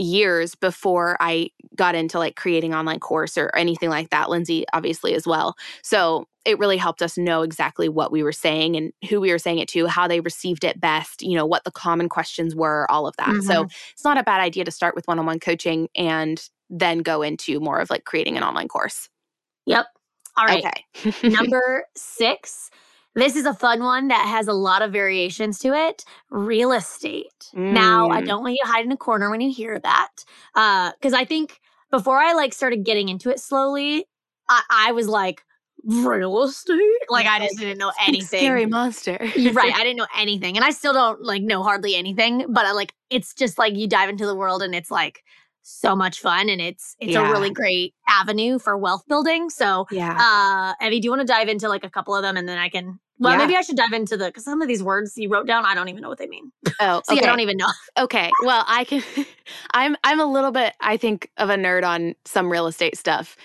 years 0.00 0.54
before 0.54 1.16
I 1.20 1.50
got 1.76 1.94
into 1.94 2.18
like 2.18 2.36
creating 2.36 2.74
online 2.74 3.00
course 3.00 3.36
or 3.36 3.54
anything 3.56 3.90
like 3.90 4.10
that. 4.10 4.30
Lindsey 4.30 4.64
obviously 4.72 5.14
as 5.14 5.26
well. 5.26 5.54
So 5.82 6.26
it 6.44 6.58
really 6.58 6.78
helped 6.78 7.02
us 7.02 7.18
know 7.18 7.42
exactly 7.42 7.88
what 7.88 8.10
we 8.10 8.22
were 8.22 8.32
saying 8.32 8.76
and 8.76 8.92
who 9.08 9.20
we 9.20 9.30
were 9.30 9.38
saying 9.38 9.58
it 9.58 9.68
to, 9.68 9.86
how 9.86 10.08
they 10.08 10.20
received 10.20 10.64
it 10.64 10.80
best, 10.80 11.22
you 11.22 11.36
know, 11.36 11.44
what 11.44 11.64
the 11.64 11.70
common 11.70 12.08
questions 12.08 12.54
were, 12.54 12.90
all 12.90 13.06
of 13.06 13.14
that. 13.18 13.42
So 13.42 13.64
mm-hmm. 13.64 13.72
it's 13.92 14.04
not 14.04 14.18
a 14.18 14.22
bad 14.22 14.40
idea 14.40 14.64
to 14.64 14.70
start 14.70 14.94
with 14.94 15.06
one-on-one 15.06 15.40
coaching 15.40 15.88
and 15.94 16.42
then 16.70 17.00
go 17.00 17.20
into 17.20 17.60
more 17.60 17.78
of 17.78 17.90
like 17.90 18.04
creating 18.04 18.36
an 18.38 18.42
online 18.42 18.68
course. 18.68 19.08
Yep. 19.66 19.86
All 20.36 20.46
right. 20.46 20.64
Okay. 20.64 21.28
Number 21.28 21.84
six. 21.94 22.70
This 23.14 23.34
is 23.36 23.44
a 23.44 23.54
fun 23.54 23.82
one 23.82 24.08
that 24.08 24.26
has 24.26 24.46
a 24.46 24.52
lot 24.52 24.82
of 24.82 24.92
variations 24.92 25.58
to 25.60 25.74
it. 25.74 26.04
Real 26.30 26.72
estate. 26.72 27.48
Now, 27.52 28.08
I 28.08 28.22
Mm. 28.22 28.26
don't 28.26 28.42
want 28.42 28.52
you 28.54 28.60
to 28.64 28.70
hide 28.70 28.84
in 28.84 28.92
a 28.92 28.96
corner 28.96 29.30
when 29.30 29.40
you 29.40 29.52
hear 29.52 29.78
that. 29.80 30.10
Because 30.54 31.12
I 31.12 31.24
think 31.24 31.60
before 31.90 32.18
I 32.18 32.32
like 32.34 32.52
started 32.52 32.84
getting 32.84 33.08
into 33.08 33.30
it 33.30 33.40
slowly, 33.40 34.06
I, 34.48 34.62
I 34.70 34.92
was 34.92 35.08
like, 35.08 35.42
real 35.84 36.42
estate? 36.44 36.78
Like 37.08 37.26
I 37.26 37.40
just 37.40 37.58
didn't 37.58 37.78
know 37.78 37.92
anything. 38.00 38.26
Scary 38.26 38.66
monster. 38.66 39.18
Right. 39.52 39.72
I 39.74 39.82
didn't 39.82 39.96
know 39.96 40.06
anything. 40.16 40.56
And 40.56 40.64
I 40.64 40.70
still 40.70 40.92
don't 40.92 41.22
like 41.22 41.42
know 41.42 41.62
hardly 41.62 41.96
anything, 41.96 42.44
but 42.48 42.66
I 42.66 42.72
like 42.72 42.94
it's 43.10 43.34
just 43.34 43.58
like 43.58 43.74
you 43.74 43.88
dive 43.88 44.08
into 44.08 44.26
the 44.26 44.34
world 44.36 44.62
and 44.62 44.74
it's 44.74 44.90
like 44.90 45.24
so 45.62 45.94
much 45.94 46.20
fun 46.20 46.48
and 46.48 46.60
it's 46.60 46.96
it's 47.00 47.12
Yeah. 47.12 47.28
a 47.28 47.32
really 47.32 47.50
great 47.50 47.94
avenue 48.08 48.58
for 48.58 48.76
wealth 48.78 49.04
building. 49.08 49.50
So 49.50 49.86
yeah. 49.90 50.16
uh 50.80 50.84
Evie, 50.84 51.00
do 51.00 51.06
you 51.06 51.10
want 51.10 51.20
to 51.20 51.26
dive 51.26 51.48
into 51.48 51.68
like 51.68 51.84
a 51.84 51.90
couple 51.90 52.14
of 52.14 52.22
them 52.22 52.36
and 52.36 52.48
then 52.48 52.58
I 52.58 52.68
can 52.68 52.98
well 53.18 53.32
Yeah. 53.32 53.38
maybe 53.38 53.56
I 53.56 53.60
should 53.60 53.76
dive 53.76 53.92
into 53.92 54.16
the 54.16 54.26
because 54.26 54.44
some 54.44 54.62
of 54.62 54.68
these 54.68 54.82
words 54.82 55.12
you 55.16 55.28
wrote 55.28 55.46
down, 55.46 55.64
I 55.66 55.74
don't 55.74 55.88
even 55.88 56.02
know 56.02 56.08
what 56.08 56.18
they 56.18 56.26
mean. 56.26 56.50
oh, 56.80 57.02
See, 57.08 57.16
okay. 57.16 57.24
I 57.24 57.28
don't 57.28 57.40
even 57.40 57.56
know. 57.56 57.68
okay. 57.98 58.30
Well, 58.44 58.64
I 58.66 58.84
can. 58.84 59.02
I'm. 59.72 59.96
I'm 60.04 60.18
a 60.20 60.26
little 60.26 60.50
bit. 60.52 60.74
I 60.80 60.96
think 60.96 61.30
of 61.36 61.50
a 61.50 61.56
nerd 61.56 61.84
on 61.84 62.14
some 62.24 62.50
real 62.50 62.66
estate 62.66 62.96
stuff. 62.96 63.36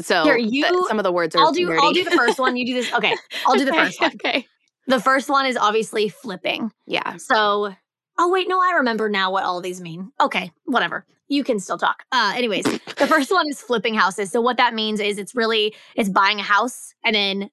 So 0.00 0.24
Here, 0.24 0.36
th- 0.36 0.50
you- 0.52 0.86
some 0.88 0.98
of 0.98 1.04
the 1.04 1.12
words 1.12 1.34
are. 1.34 1.40
I'll 1.40 1.52
do 1.52 1.66
nerdy. 1.68 1.80
I'll 1.80 1.92
do 1.92 2.04
the 2.04 2.10
first 2.12 2.38
one. 2.38 2.56
You 2.56 2.66
do 2.66 2.74
this. 2.74 2.92
Okay. 2.92 3.14
I'll 3.46 3.54
do 3.56 3.64
the 3.64 3.72
first 3.72 4.00
one. 4.00 4.12
Okay. 4.14 4.46
The 4.86 5.00
first 5.00 5.28
one 5.30 5.46
is 5.46 5.56
obviously 5.56 6.08
flipping. 6.10 6.70
Yeah. 6.86 7.16
So, 7.16 7.74
oh 8.18 8.30
wait, 8.30 8.48
no, 8.48 8.60
I 8.60 8.74
remember 8.76 9.08
now 9.08 9.30
what 9.32 9.44
all 9.44 9.60
these 9.62 9.80
mean. 9.80 10.12
Okay, 10.20 10.52
whatever. 10.66 11.06
You 11.28 11.42
can 11.44 11.58
still 11.58 11.78
talk. 11.78 12.02
Uh, 12.12 12.32
anyways, 12.36 12.64
the 12.64 13.06
first 13.08 13.30
one 13.30 13.48
is 13.48 13.60
flipping 13.60 13.94
houses. 13.94 14.30
So 14.30 14.40
what 14.40 14.56
that 14.58 14.74
means 14.74 15.00
is 15.00 15.18
it's 15.18 15.34
really 15.34 15.74
it's 15.96 16.08
buying 16.10 16.38
a 16.40 16.42
house 16.42 16.92
and 17.04 17.14
then 17.16 17.50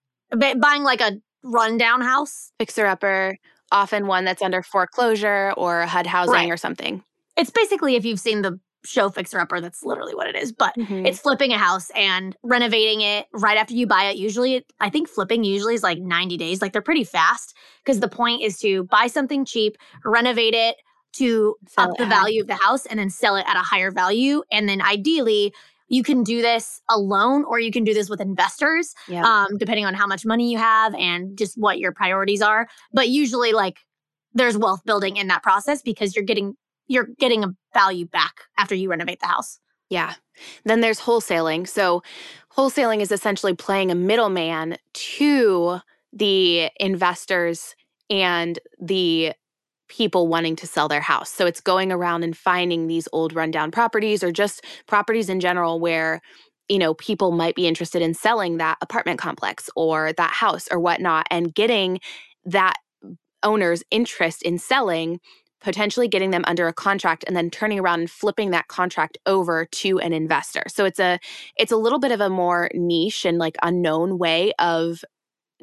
buying 0.60 0.84
like 0.84 1.02
a 1.02 1.14
rundown 1.44 2.02
house. 2.02 2.52
Fixer 2.60 2.86
upper. 2.86 3.38
Often 3.72 4.08
one 4.08 4.26
that's 4.26 4.42
under 4.42 4.62
foreclosure 4.62 5.54
or 5.56 5.84
HUD 5.84 6.06
housing 6.06 6.34
Right. 6.34 6.52
or 6.52 6.58
something. 6.58 7.04
It's 7.38 7.50
basically 7.50 7.96
if 7.96 8.04
you've 8.04 8.20
seen 8.20 8.42
the 8.42 8.60
show 8.84 9.10
Fixer 9.10 9.40
Upper, 9.40 9.62
that's 9.62 9.84
literally 9.84 10.16
what 10.16 10.28
it 10.28 10.36
is. 10.36 10.52
But 10.52 10.74
Mhm. 10.76 11.08
it's 11.08 11.20
flipping 11.20 11.54
a 11.54 11.58
house 11.58 11.90
and 11.92 12.36
renovating 12.44 13.02
it 13.02 13.28
right 13.32 13.56
after 13.58 13.74
you 13.76 13.86
buy 13.88 14.06
it. 14.06 14.18
Usually, 14.18 14.66
I 14.80 14.90
think 14.90 15.08
flipping 15.08 15.44
usually 15.44 15.76
is 15.76 15.84
like 15.84 16.00
90 16.00 16.36
days. 16.36 16.62
Like 16.64 16.74
they're 16.74 16.82
pretty 16.82 17.04
fast 17.04 17.56
because 17.86 18.00
the 18.00 18.08
point 18.10 18.42
is 18.42 18.58
to 18.60 18.84
buy 18.86 19.06
something 19.08 19.46
cheap, 19.46 19.78
renovate 20.04 20.56
it 20.56 20.76
to 21.14 21.56
Sell 21.68 21.92
up 21.92 21.98
the 21.98 22.06
value 22.06 22.42
of 22.42 22.48
the 22.48 22.56
house, 22.56 22.86
and 22.86 23.00
then 23.00 23.10
sell 23.10 23.36
it 23.36 23.46
at 23.48 23.56
a 23.56 23.60
higher 23.62 23.92
value. 23.92 24.44
And 24.52 24.68
then 24.70 24.82
ideally, 24.82 25.54
you 25.88 26.04
can 26.04 26.24
do 26.24 26.42
this 26.42 26.82
alone 26.90 27.44
or 27.44 27.60
you 27.60 27.70
can 27.72 27.84
do 27.84 27.94
this 27.94 28.10
with 28.10 28.22
investors, 28.22 28.96
Yeah. 29.10 29.24
um, 29.24 29.58
depending 29.58 29.86
on 29.86 29.94
how 29.94 30.08
much 30.08 30.26
money 30.26 30.50
you 30.52 30.58
have 30.58 30.96
and 30.96 31.38
just 31.38 31.58
what 31.58 31.80
your 31.80 31.92
priorities 31.92 32.42
are. 32.42 32.68
But 32.94 33.10
usually, 33.10 33.52
like 33.52 33.80
there's 34.34 34.58
wealth 34.58 34.84
building 34.86 35.18
in 35.18 35.28
that 35.28 35.44
process 35.44 35.82
because 35.82 36.16
you're 36.16 36.26
getting 36.26 36.56
you're 36.88 37.08
getting 37.20 37.44
a 37.44 37.54
value 37.74 38.06
back 38.06 38.34
after 38.58 38.76
you 38.76 38.90
renovate 38.90 39.20
the 39.20 39.28
house. 39.28 39.60
Yeah. 39.90 40.14
Then 40.66 40.80
there's 40.82 41.00
wholesaling. 41.02 41.68
So, 41.68 42.02
wholesaling 42.56 43.02
is 43.02 43.12
essentially 43.12 43.54
playing 43.54 43.92
a 43.92 43.96
middleman 43.96 44.78
to 44.94 45.80
the 46.14 46.70
investors 46.80 47.76
and 48.10 48.58
the 48.82 49.34
people 49.92 50.28
wanting 50.28 50.56
to 50.56 50.66
sell 50.66 50.88
their 50.88 51.02
house. 51.02 51.30
So 51.30 51.46
it's 51.46 51.60
going 51.60 51.92
around 51.92 52.24
and 52.24 52.36
finding 52.36 52.88
these 52.88 53.10
old 53.12 53.34
rundown 53.34 53.72
properties 53.72 54.24
or 54.24 54.32
just 54.32 54.64
properties 54.88 55.28
in 55.30 55.40
general 55.42 55.80
where 55.80 56.22
you 56.70 56.80
know 56.80 56.94
people 56.94 57.32
might 57.32 57.56
be 57.56 57.68
interested 57.68 58.02
in 58.02 58.14
selling 58.14 58.58
that 58.58 58.78
apartment 58.82 59.20
complex 59.20 59.70
or 59.76 60.14
that 60.14 60.32
house 60.32 60.70
or 60.72 60.80
whatnot 60.80 61.28
and 61.30 61.54
getting 61.54 62.00
that 62.46 62.76
owner's 63.44 63.84
interest 63.92 64.42
in 64.44 64.58
selling 64.58 65.20
potentially 65.60 66.08
getting 66.08 66.32
them 66.32 66.44
under 66.48 66.68
a 66.68 66.74
contract 66.74 67.24
and 67.28 67.36
then 67.36 67.50
turning 67.50 67.80
around 67.80 68.00
and 68.00 68.10
flipping 68.10 68.50
that 68.50 68.68
contract 68.68 69.18
over 69.28 69.66
to 69.66 70.00
an 70.00 70.12
investor. 70.12 70.64
So 70.68 70.86
it's 70.86 71.00
a 71.00 71.20
it's 71.56 71.72
a 71.72 71.78
little 71.78 72.00
bit 72.00 72.12
of 72.12 72.20
a 72.20 72.30
more 72.30 72.70
niche 72.74 73.26
and 73.26 73.38
like 73.38 73.58
unknown 73.62 74.18
way 74.18 74.54
of 74.58 75.04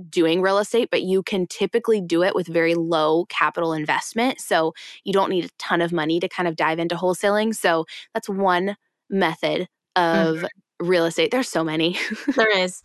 doing 0.08 0.40
real 0.40 0.58
estate, 0.58 0.88
but 0.90 1.02
you 1.02 1.22
can 1.22 1.46
typically 1.46 2.00
do 2.00 2.22
it 2.22 2.34
with 2.34 2.46
very 2.46 2.74
low 2.74 3.24
capital 3.26 3.72
investment. 3.72 4.40
So 4.40 4.74
you 5.04 5.12
don't 5.12 5.30
need 5.30 5.44
a 5.44 5.50
ton 5.58 5.80
of 5.80 5.92
money 5.92 6.20
to 6.20 6.28
kind 6.28 6.48
of 6.48 6.56
dive 6.56 6.78
into 6.78 6.96
wholesaling. 6.96 7.54
So 7.54 7.86
that's 8.14 8.28
one 8.28 8.76
method 9.10 9.68
of 9.96 10.36
mm-hmm. 10.36 10.86
real 10.86 11.06
estate. 11.06 11.30
There's 11.30 11.48
so 11.48 11.64
many. 11.64 11.98
there 12.36 12.56
is. 12.58 12.82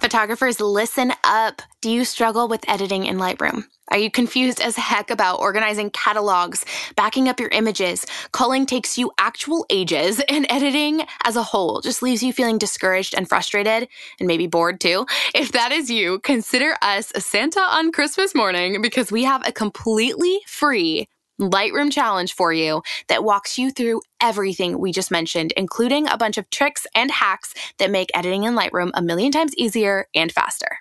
Photographers, 0.00 0.60
listen 0.60 1.12
up. 1.24 1.60
Do 1.82 1.90
you 1.90 2.06
struggle 2.06 2.48
with 2.48 2.66
editing 2.66 3.04
in 3.04 3.18
Lightroom? 3.18 3.64
Are 3.88 3.98
you 3.98 4.10
confused 4.10 4.58
as 4.58 4.74
heck 4.74 5.10
about 5.10 5.40
organizing 5.40 5.90
catalogs, 5.90 6.64
backing 6.96 7.28
up 7.28 7.38
your 7.38 7.50
images? 7.50 8.06
Culling 8.32 8.64
takes 8.64 8.96
you 8.96 9.12
actual 9.18 9.66
ages, 9.68 10.18
and 10.30 10.46
editing 10.48 11.02
as 11.24 11.36
a 11.36 11.42
whole 11.42 11.82
just 11.82 12.02
leaves 12.02 12.22
you 12.22 12.32
feeling 12.32 12.56
discouraged 12.56 13.14
and 13.14 13.28
frustrated, 13.28 13.88
and 14.18 14.26
maybe 14.26 14.46
bored 14.46 14.80
too. 14.80 15.04
If 15.34 15.52
that 15.52 15.70
is 15.70 15.90
you, 15.90 16.20
consider 16.20 16.76
us 16.80 17.12
Santa 17.18 17.60
on 17.60 17.92
Christmas 17.92 18.34
morning 18.34 18.80
because 18.80 19.12
we 19.12 19.24
have 19.24 19.46
a 19.46 19.52
completely 19.52 20.40
free 20.46 21.08
Lightroom 21.40 21.90
challenge 21.90 22.34
for 22.34 22.52
you 22.52 22.82
that 23.08 23.24
walks 23.24 23.58
you 23.58 23.70
through 23.70 24.02
everything 24.20 24.78
we 24.78 24.92
just 24.92 25.10
mentioned, 25.10 25.52
including 25.56 26.06
a 26.08 26.18
bunch 26.18 26.38
of 26.38 26.48
tricks 26.50 26.86
and 26.94 27.10
hacks 27.10 27.54
that 27.78 27.90
make 27.90 28.10
editing 28.14 28.44
in 28.44 28.54
Lightroom 28.54 28.90
a 28.94 29.02
million 29.02 29.32
times 29.32 29.54
easier 29.56 30.06
and 30.14 30.30
faster. 30.30 30.78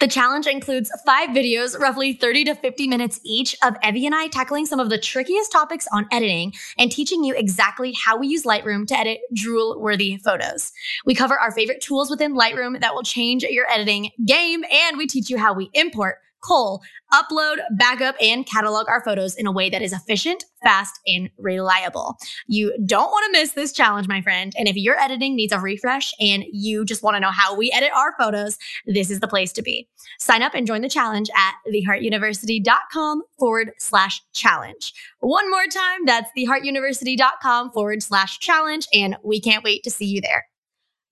The 0.00 0.08
challenge 0.08 0.48
includes 0.48 0.90
five 1.06 1.30
videos, 1.30 1.78
roughly 1.78 2.14
30 2.14 2.46
to 2.46 2.54
50 2.56 2.88
minutes 2.88 3.20
each, 3.24 3.54
of 3.62 3.76
Evie 3.86 4.06
and 4.06 4.14
I 4.14 4.26
tackling 4.26 4.66
some 4.66 4.80
of 4.80 4.90
the 4.90 4.98
trickiest 4.98 5.52
topics 5.52 5.86
on 5.92 6.06
editing 6.10 6.54
and 6.76 6.90
teaching 6.90 7.22
you 7.22 7.34
exactly 7.36 7.92
how 7.92 8.18
we 8.18 8.26
use 8.26 8.42
Lightroom 8.42 8.86
to 8.88 8.98
edit 8.98 9.20
drool 9.32 9.78
worthy 9.78 10.16
photos. 10.16 10.72
We 11.06 11.14
cover 11.14 11.38
our 11.38 11.52
favorite 11.52 11.80
tools 11.80 12.10
within 12.10 12.34
Lightroom 12.34 12.80
that 12.80 12.94
will 12.94 13.04
change 13.04 13.44
your 13.44 13.70
editing 13.70 14.10
game, 14.26 14.64
and 14.70 14.98
we 14.98 15.06
teach 15.06 15.30
you 15.30 15.38
how 15.38 15.52
we 15.52 15.70
import 15.74 16.18
cull, 16.42 16.82
upload, 17.12 17.56
backup, 17.72 18.14
and 18.20 18.46
catalog 18.46 18.88
our 18.88 19.02
photos 19.02 19.34
in 19.34 19.46
a 19.46 19.52
way 19.52 19.70
that 19.70 19.82
is 19.82 19.92
efficient, 19.92 20.44
fast, 20.62 20.98
and 21.06 21.30
reliable. 21.38 22.16
You 22.46 22.76
don't 22.86 23.10
want 23.10 23.26
to 23.26 23.40
miss 23.40 23.52
this 23.52 23.72
challenge, 23.72 24.08
my 24.08 24.20
friend. 24.20 24.52
And 24.58 24.68
if 24.68 24.76
your 24.76 24.98
editing 24.98 25.36
needs 25.36 25.52
a 25.52 25.58
refresh 25.58 26.12
and 26.20 26.44
you 26.52 26.84
just 26.84 27.02
want 27.02 27.16
to 27.16 27.20
know 27.20 27.30
how 27.30 27.54
we 27.56 27.70
edit 27.72 27.90
our 27.94 28.14
photos, 28.18 28.58
this 28.86 29.10
is 29.10 29.20
the 29.20 29.28
place 29.28 29.52
to 29.54 29.62
be. 29.62 29.88
Sign 30.18 30.42
up 30.42 30.54
and 30.54 30.66
join 30.66 30.82
the 30.82 30.88
challenge 30.88 31.30
at 31.36 31.54
theheartuniversity.com 31.72 33.22
forward 33.38 33.72
slash 33.78 34.22
challenge. 34.32 34.92
One 35.20 35.50
more 35.50 35.66
time, 35.66 36.06
that's 36.06 36.30
theheartuniversity.com 36.36 37.72
forward 37.72 38.02
slash 38.02 38.38
challenge. 38.38 38.86
And 38.92 39.16
we 39.22 39.40
can't 39.40 39.64
wait 39.64 39.82
to 39.84 39.90
see 39.90 40.06
you 40.06 40.20
there. 40.20 40.46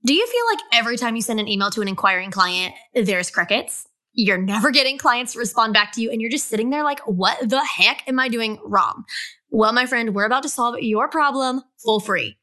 Do 0.04 0.14
you 0.14 0.26
feel 0.26 0.44
like 0.52 0.60
every 0.72 0.96
time 0.96 1.16
you 1.16 1.22
send 1.22 1.40
an 1.40 1.48
email 1.48 1.70
to 1.70 1.82
an 1.82 1.88
inquiring 1.88 2.30
client, 2.30 2.74
there's 2.94 3.30
crickets? 3.30 3.87
You're 4.20 4.36
never 4.36 4.72
getting 4.72 4.98
clients 4.98 5.34
to 5.34 5.38
respond 5.38 5.72
back 5.72 5.92
to 5.92 6.02
you, 6.02 6.10
and 6.10 6.20
you're 6.20 6.28
just 6.28 6.48
sitting 6.48 6.70
there 6.70 6.82
like, 6.82 6.98
what 7.06 7.38
the 7.48 7.64
heck 7.64 8.02
am 8.08 8.18
I 8.18 8.28
doing 8.28 8.58
wrong? 8.64 9.04
Well, 9.50 9.72
my 9.72 9.86
friend, 9.86 10.12
we're 10.12 10.24
about 10.24 10.42
to 10.42 10.48
solve 10.48 10.80
your 10.80 11.08
problem 11.08 11.62
full 11.84 12.00
free. 12.00 12.36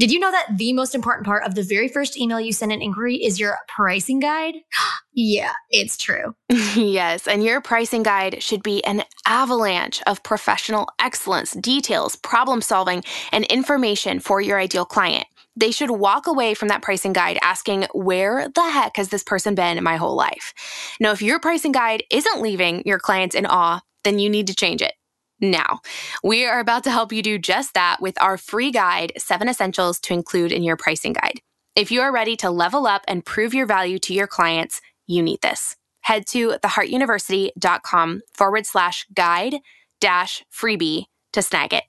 Did 0.00 0.10
you 0.10 0.18
know 0.18 0.32
that 0.32 0.58
the 0.58 0.72
most 0.72 0.96
important 0.96 1.24
part 1.24 1.44
of 1.44 1.54
the 1.54 1.62
very 1.62 1.86
first 1.86 2.18
email 2.18 2.40
you 2.40 2.52
send 2.52 2.72
an 2.72 2.82
inquiry 2.82 3.14
is 3.14 3.38
your 3.38 3.56
pricing 3.68 4.18
guide? 4.18 4.56
yeah, 5.12 5.52
it's 5.70 5.96
true. 5.96 6.34
yes, 6.74 7.28
and 7.28 7.44
your 7.44 7.60
pricing 7.60 8.02
guide 8.02 8.42
should 8.42 8.64
be 8.64 8.82
an 8.84 9.04
avalanche 9.24 10.02
of 10.08 10.24
professional 10.24 10.88
excellence, 10.98 11.52
details, 11.52 12.16
problem 12.16 12.60
solving, 12.60 13.04
and 13.30 13.44
information 13.44 14.18
for 14.18 14.40
your 14.40 14.58
ideal 14.58 14.84
client 14.84 15.26
they 15.56 15.70
should 15.70 15.90
walk 15.90 16.26
away 16.26 16.54
from 16.54 16.68
that 16.68 16.82
pricing 16.82 17.12
guide 17.12 17.38
asking, 17.42 17.86
where 17.92 18.48
the 18.48 18.70
heck 18.70 18.96
has 18.96 19.08
this 19.08 19.22
person 19.22 19.54
been 19.54 19.82
my 19.82 19.96
whole 19.96 20.16
life? 20.16 20.54
Now, 21.00 21.12
if 21.12 21.22
your 21.22 21.40
pricing 21.40 21.72
guide 21.72 22.04
isn't 22.10 22.40
leaving 22.40 22.82
your 22.86 22.98
clients 22.98 23.34
in 23.34 23.46
awe, 23.46 23.80
then 24.04 24.18
you 24.18 24.30
need 24.30 24.46
to 24.48 24.54
change 24.54 24.82
it. 24.82 24.94
Now, 25.40 25.80
we 26.22 26.46
are 26.46 26.60
about 26.60 26.84
to 26.84 26.90
help 26.90 27.12
you 27.12 27.22
do 27.22 27.38
just 27.38 27.74
that 27.74 28.00
with 28.00 28.20
our 28.22 28.38
free 28.38 28.70
guide, 28.70 29.12
Seven 29.18 29.48
Essentials 29.48 29.98
to 30.00 30.14
Include 30.14 30.52
in 30.52 30.62
Your 30.62 30.76
Pricing 30.76 31.12
Guide. 31.12 31.40
If 31.74 31.90
you 31.90 32.00
are 32.02 32.12
ready 32.12 32.36
to 32.36 32.50
level 32.50 32.86
up 32.86 33.02
and 33.08 33.24
prove 33.24 33.52
your 33.52 33.66
value 33.66 33.98
to 34.00 34.14
your 34.14 34.26
clients, 34.26 34.80
you 35.06 35.22
need 35.22 35.40
this. 35.40 35.76
Head 36.02 36.26
to 36.28 36.50
theheartuniversity.com 36.62 38.22
forward 38.32 38.66
slash 38.66 39.06
guide 39.14 39.56
dash 40.00 40.44
freebie 40.52 41.06
to 41.32 41.42
snag 41.42 41.72
it 41.72 41.84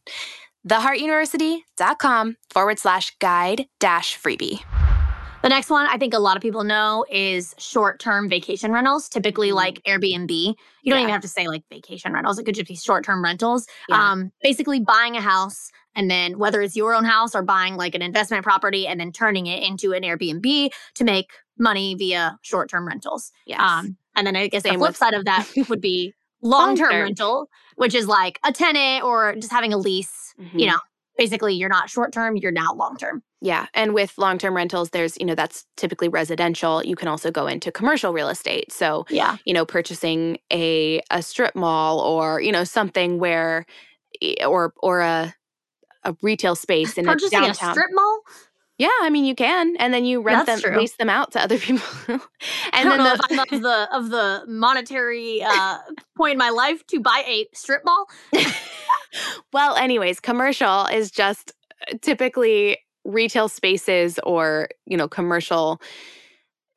theheartuniversity.com 0.67 2.37
forward 2.51 2.79
slash 2.79 3.15
guide 3.19 3.65
dash 3.79 4.19
freebie. 4.19 4.61
The 5.43 5.49
next 5.49 5.69
one 5.69 5.87
I 5.87 5.97
think 5.97 6.13
a 6.13 6.19
lot 6.19 6.37
of 6.37 6.41
people 6.41 6.63
know 6.63 7.05
is 7.11 7.53
short 7.57 7.99
term 7.99 8.29
vacation 8.29 8.71
rentals, 8.71 9.09
typically 9.09 9.49
mm-hmm. 9.49 9.57
like 9.57 9.83
Airbnb. 9.83 10.31
You 10.31 10.55
don't 10.85 10.99
yeah. 10.99 11.01
even 11.01 11.09
have 11.09 11.21
to 11.21 11.27
say 11.27 11.49
like 11.49 11.63
vacation 11.69 12.13
rentals, 12.13 12.39
it 12.39 12.45
could 12.45 12.55
just 12.55 12.69
be 12.69 12.77
short 12.77 13.03
term 13.03 13.21
rentals. 13.21 13.67
Yeah. 13.89 14.11
Um, 14.11 14.31
basically, 14.41 14.79
buying 14.79 15.17
a 15.17 15.21
house 15.21 15.69
and 15.95 16.09
then 16.09 16.39
whether 16.39 16.61
it's 16.61 16.77
your 16.77 16.93
own 16.93 17.03
house 17.03 17.35
or 17.35 17.43
buying 17.43 17.75
like 17.75 17.93
an 17.93 18.01
investment 18.01 18.43
property 18.43 18.87
and 18.87 19.01
then 19.01 19.11
turning 19.11 19.47
it 19.47 19.61
into 19.61 19.91
an 19.91 20.03
Airbnb 20.03 20.69
to 20.95 21.03
make 21.03 21.29
money 21.59 21.93
via 21.95 22.37
short 22.41 22.69
term 22.69 22.87
rentals. 22.87 23.31
Yes. 23.45 23.59
Um, 23.59 23.97
and 24.15 24.25
then 24.25 24.37
I 24.37 24.47
guess 24.47 24.63
Same 24.63 24.73
the 24.73 24.79
flip 24.79 24.89
with- 24.91 24.97
side 24.97 25.13
of 25.13 25.25
that 25.25 25.45
would 25.69 25.81
be 25.81 26.13
long 26.43 26.75
term 26.75 26.91
rental, 26.91 27.49
which 27.75 27.95
is 27.95 28.07
like 28.07 28.39
a 28.45 28.51
tenant 28.51 29.03
or 29.03 29.35
just 29.35 29.51
having 29.51 29.73
a 29.73 29.77
lease 29.77 30.23
Mm-hmm. 30.39 30.59
You 30.59 30.67
know, 30.67 30.79
basically 31.17 31.53
you're 31.55 31.69
not 31.69 31.89
short 31.89 32.11
term, 32.11 32.35
you're 32.35 32.51
now 32.51 32.73
long 32.73 32.97
term. 32.97 33.23
Yeah. 33.41 33.67
And 33.73 33.93
with 33.93 34.17
long 34.17 34.37
term 34.37 34.55
rentals, 34.55 34.91
there's, 34.91 35.17
you 35.19 35.25
know, 35.25 35.35
that's 35.35 35.65
typically 35.77 36.07
residential. 36.07 36.83
You 36.83 36.95
can 36.95 37.07
also 37.07 37.29
go 37.29 37.47
into 37.47 37.71
commercial 37.71 38.13
real 38.13 38.29
estate. 38.29 38.71
So, 38.71 39.05
yeah, 39.09 39.37
you 39.45 39.53
know, 39.53 39.65
purchasing 39.65 40.37
a 40.51 41.01
a 41.11 41.21
strip 41.21 41.55
mall 41.55 41.99
or, 41.99 42.41
you 42.41 42.51
know, 42.51 42.63
something 42.63 43.19
where 43.19 43.65
or 44.45 44.73
or 44.81 45.01
a 45.01 45.35
a 46.05 46.15
retail 46.21 46.55
space 46.55 46.97
in 46.97 47.05
purchasing 47.05 47.39
a 47.39 47.47
downtown 47.47 47.69
a 47.69 47.73
strip 47.73 47.89
mall. 47.91 48.21
Yeah, 48.77 48.89
I 49.01 49.09
mean 49.09 49.25
you 49.25 49.35
can, 49.35 49.75
and 49.77 49.93
then 49.93 50.03
you 50.03 50.21
rent 50.21 50.45
That's 50.47 50.61
them, 50.61 50.71
true. 50.71 50.79
lease 50.81 50.95
them 50.95 51.09
out 51.09 51.31
to 51.33 51.41
other 51.41 51.57
people. 51.59 51.85
and 52.07 52.21
I 52.73 52.83
don't 52.83 52.97
then 52.97 52.97
know 52.97 53.15
the, 53.29 53.35
if 53.35 53.39
I'm 53.51 53.57
of 53.57 53.61
the 53.61 53.95
of 53.95 54.09
the 54.09 54.43
monetary 54.47 55.43
uh, 55.43 55.77
point 56.17 56.33
in 56.33 56.37
my 56.37 56.49
life 56.49 56.85
to 56.87 56.99
buy 56.99 57.23
a 57.27 57.45
strip 57.53 57.83
mall. 57.85 58.07
well, 59.53 59.75
anyways, 59.75 60.19
commercial 60.19 60.85
is 60.87 61.11
just 61.11 61.53
uh, 61.87 61.97
typically 62.01 62.77
retail 63.05 63.47
spaces 63.47 64.19
or 64.23 64.69
you 64.85 64.97
know 64.97 65.07
commercial 65.07 65.79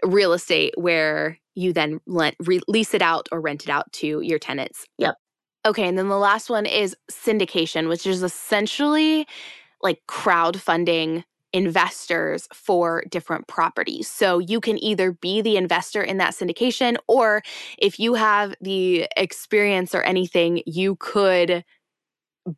real 0.04 0.32
estate 0.34 0.74
where 0.76 1.38
you 1.54 1.72
then 1.72 1.98
let, 2.06 2.36
re- 2.40 2.60
lease 2.68 2.92
it 2.92 3.00
out 3.00 3.28
or 3.32 3.40
rent 3.40 3.64
it 3.64 3.70
out 3.70 3.90
to 3.90 4.20
your 4.20 4.38
tenants. 4.38 4.84
Yep. 4.98 5.14
Okay, 5.64 5.88
and 5.88 5.96
then 5.98 6.08
the 6.08 6.18
last 6.18 6.50
one 6.50 6.66
is 6.66 6.94
syndication, 7.10 7.88
which 7.88 8.06
is 8.06 8.22
essentially 8.22 9.26
like 9.82 10.00
crowdfunding 10.06 11.24
investors 11.56 12.46
for 12.52 13.02
different 13.10 13.48
properties. 13.48 14.08
So 14.08 14.38
you 14.38 14.60
can 14.60 14.76
either 14.84 15.12
be 15.12 15.40
the 15.40 15.56
investor 15.56 16.02
in 16.02 16.18
that 16.18 16.34
syndication, 16.34 16.96
or 17.08 17.42
if 17.78 17.98
you 17.98 18.14
have 18.14 18.54
the 18.60 19.08
experience 19.16 19.94
or 19.94 20.02
anything, 20.02 20.62
you 20.66 20.96
could 20.96 21.64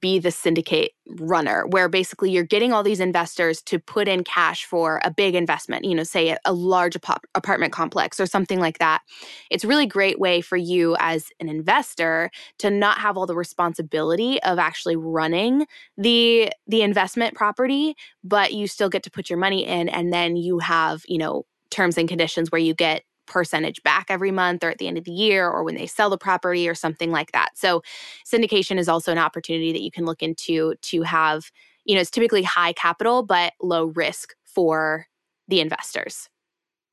be 0.00 0.18
the 0.18 0.30
syndicate 0.30 0.92
runner 1.20 1.66
where 1.68 1.88
basically 1.88 2.30
you're 2.30 2.44
getting 2.44 2.72
all 2.72 2.82
these 2.82 3.00
investors 3.00 3.62
to 3.62 3.78
put 3.78 4.06
in 4.06 4.22
cash 4.24 4.64
for 4.64 5.00
a 5.04 5.10
big 5.10 5.34
investment 5.34 5.84
you 5.84 5.94
know 5.94 6.02
say 6.02 6.36
a, 6.44 6.52
large 6.52 6.96
ap- 6.96 7.24
apartment 7.34 7.72
complex 7.72 8.20
or 8.20 8.26
something 8.26 8.60
like 8.60 8.78
that. 8.78 9.02
It's 9.50 9.64
a 9.64 9.68
really 9.68 9.86
great 9.86 10.18
way 10.18 10.40
for 10.40 10.56
you 10.56 10.96
as 10.98 11.28
an 11.40 11.48
investor 11.48 12.30
to 12.58 12.70
not 12.70 12.98
have 12.98 13.16
all 13.16 13.26
the 13.26 13.36
responsibility 13.36 14.42
of 14.42 14.58
actually 14.58 14.96
running 14.96 15.66
the 15.96 16.50
the 16.66 16.82
investment 16.82 17.34
property 17.34 17.94
but 18.24 18.52
you 18.52 18.66
still 18.66 18.88
get 18.88 19.02
to 19.04 19.10
put 19.10 19.30
your 19.30 19.38
money 19.38 19.64
in 19.66 19.88
and 19.88 20.12
then 20.12 20.36
you 20.36 20.58
have 20.58 21.02
you 21.06 21.18
know 21.18 21.44
terms 21.70 21.98
and 21.98 22.08
conditions 22.08 22.50
where 22.50 22.60
you 22.60 22.74
get 22.74 23.02
percentage 23.28 23.82
back 23.82 24.06
every 24.08 24.30
month 24.30 24.64
or 24.64 24.70
at 24.70 24.78
the 24.78 24.88
end 24.88 24.98
of 24.98 25.04
the 25.04 25.12
year 25.12 25.48
or 25.48 25.62
when 25.62 25.74
they 25.74 25.86
sell 25.86 26.10
the 26.10 26.18
property 26.18 26.68
or 26.68 26.74
something 26.74 27.10
like 27.10 27.32
that. 27.32 27.50
So 27.54 27.82
syndication 28.24 28.78
is 28.78 28.88
also 28.88 29.12
an 29.12 29.18
opportunity 29.18 29.72
that 29.72 29.82
you 29.82 29.90
can 29.90 30.04
look 30.04 30.22
into 30.22 30.74
to 30.74 31.02
have, 31.02 31.50
you 31.84 31.94
know, 31.94 32.00
it's 32.00 32.10
typically 32.10 32.42
high 32.42 32.72
capital 32.72 33.22
but 33.22 33.52
low 33.60 33.86
risk 33.86 34.34
for 34.44 35.06
the 35.46 35.60
investors. 35.60 36.28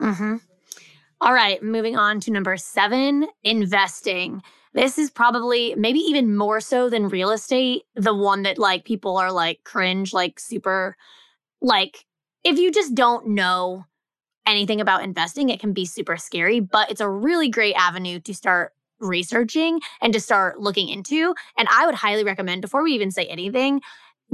Mm-hmm. 0.02 0.38
All 1.21 1.34
right, 1.34 1.63
moving 1.63 1.95
on 1.98 2.19
to 2.21 2.32
number 2.32 2.58
seven 2.58 3.28
investing. 3.43 4.41
this 4.74 4.98
is 4.98 5.10
probably 5.10 5.74
maybe 5.76 6.00
even 6.00 6.36
more 6.36 6.60
so 6.60 6.89
than 6.89 7.08
real 7.08 7.32
estate, 7.32 7.84
the 7.95 8.13
one 8.13 8.43
that 8.43 8.58
like 8.60 8.84
people 8.84 9.17
are 9.17 9.32
like 9.32 9.63
cringe, 9.63 10.13
like 10.13 10.38
super, 10.38 10.98
like 11.62 12.06
if 12.43 12.60
you 12.60 12.71
just 12.71 12.93
don't 12.93 13.30
know 13.30 13.86
anything 14.45 14.81
about 14.81 15.03
investing, 15.03 15.49
it 15.49 15.60
can 15.60 15.73
be 15.73 15.86
super 15.86 16.17
scary, 16.17 16.60
but 16.60 16.91
it's 16.91 17.01
a 17.01 17.10
really 17.10 17.49
great 17.49 17.75
avenue 17.75 18.19
to 18.21 18.34
start 18.34 18.73
researching 18.99 19.79
and 20.01 20.13
to 20.13 20.19
start 20.19 20.60
looking 20.60 20.89
into. 20.89 21.36
And 21.58 21.67
I 21.71 21.86
would 21.86 21.95
highly 21.95 22.23
recommend, 22.23 22.62
before 22.62 22.84
we 22.84 22.93
even 22.93 23.12
say 23.12 23.25
anything, 23.25 23.81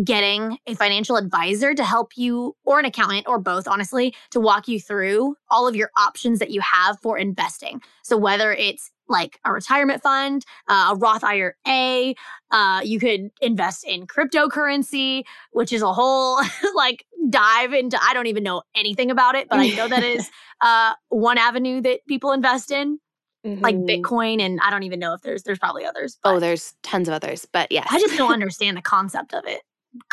getting 0.03 0.57
a 0.67 0.75
financial 0.75 1.17
advisor 1.17 1.73
to 1.73 1.83
help 1.83 2.13
you, 2.15 2.55
or 2.63 2.79
an 2.79 2.85
accountant, 2.85 3.27
or 3.27 3.39
both, 3.39 3.67
honestly, 3.67 4.15
to 4.29 4.39
walk 4.39 4.67
you 4.67 4.79
through 4.79 5.35
all 5.49 5.67
of 5.67 5.75
your 5.75 5.91
options 5.97 6.39
that 6.39 6.51
you 6.51 6.61
have 6.61 6.97
for 7.01 7.17
investing. 7.17 7.81
So, 8.01 8.17
whether 8.17 8.53
it's 8.53 8.91
like 9.11 9.39
a 9.45 9.51
retirement 9.51 10.01
fund, 10.01 10.45
uh, 10.67 10.89
a 10.93 10.95
Roth 10.95 11.23
IRA, 11.23 12.15
uh, 12.51 12.81
you 12.83 12.99
could 12.99 13.29
invest 13.41 13.83
in 13.83 14.07
cryptocurrency, 14.07 15.23
which 15.51 15.71
is 15.71 15.81
a 15.81 15.93
whole 15.93 16.41
like 16.75 17.05
dive 17.29 17.73
into, 17.73 17.99
I 18.01 18.13
don't 18.13 18.27
even 18.27 18.43
know 18.43 18.63
anything 18.75 19.11
about 19.11 19.35
it, 19.35 19.47
but 19.49 19.59
I 19.59 19.67
know 19.69 19.87
that 19.87 20.03
is 20.03 20.29
uh, 20.61 20.93
one 21.09 21.37
avenue 21.37 21.81
that 21.81 21.99
people 22.07 22.31
invest 22.31 22.71
in. 22.71 22.99
Mm-hmm. 23.43 23.63
like 23.63 23.75
Bitcoin, 23.75 24.39
and 24.39 24.59
I 24.61 24.69
don't 24.69 24.83
even 24.83 24.99
know 24.99 25.15
if 25.15 25.21
there's 25.21 25.41
there's 25.41 25.57
probably 25.57 25.83
others. 25.83 26.19
oh, 26.23 26.39
there's 26.39 26.75
tons 26.83 27.07
of 27.07 27.15
others, 27.15 27.47
but 27.51 27.71
yeah, 27.71 27.87
I 27.89 27.99
just 27.99 28.15
don't 28.15 28.31
understand 28.31 28.77
the 28.77 28.83
concept 28.83 29.33
of 29.33 29.47
it 29.47 29.63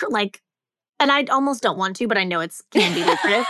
like, 0.09 0.43
and 1.01 1.11
I 1.13 1.25
almost 1.25 1.63
don't 1.63 1.79
want 1.79 1.97
to, 1.97 2.09
but 2.09 2.19
I 2.19 2.25
know 2.25 2.41
it's 2.41 2.63
can 2.71 2.95
be 2.95 3.05
lucrative. 3.05 3.47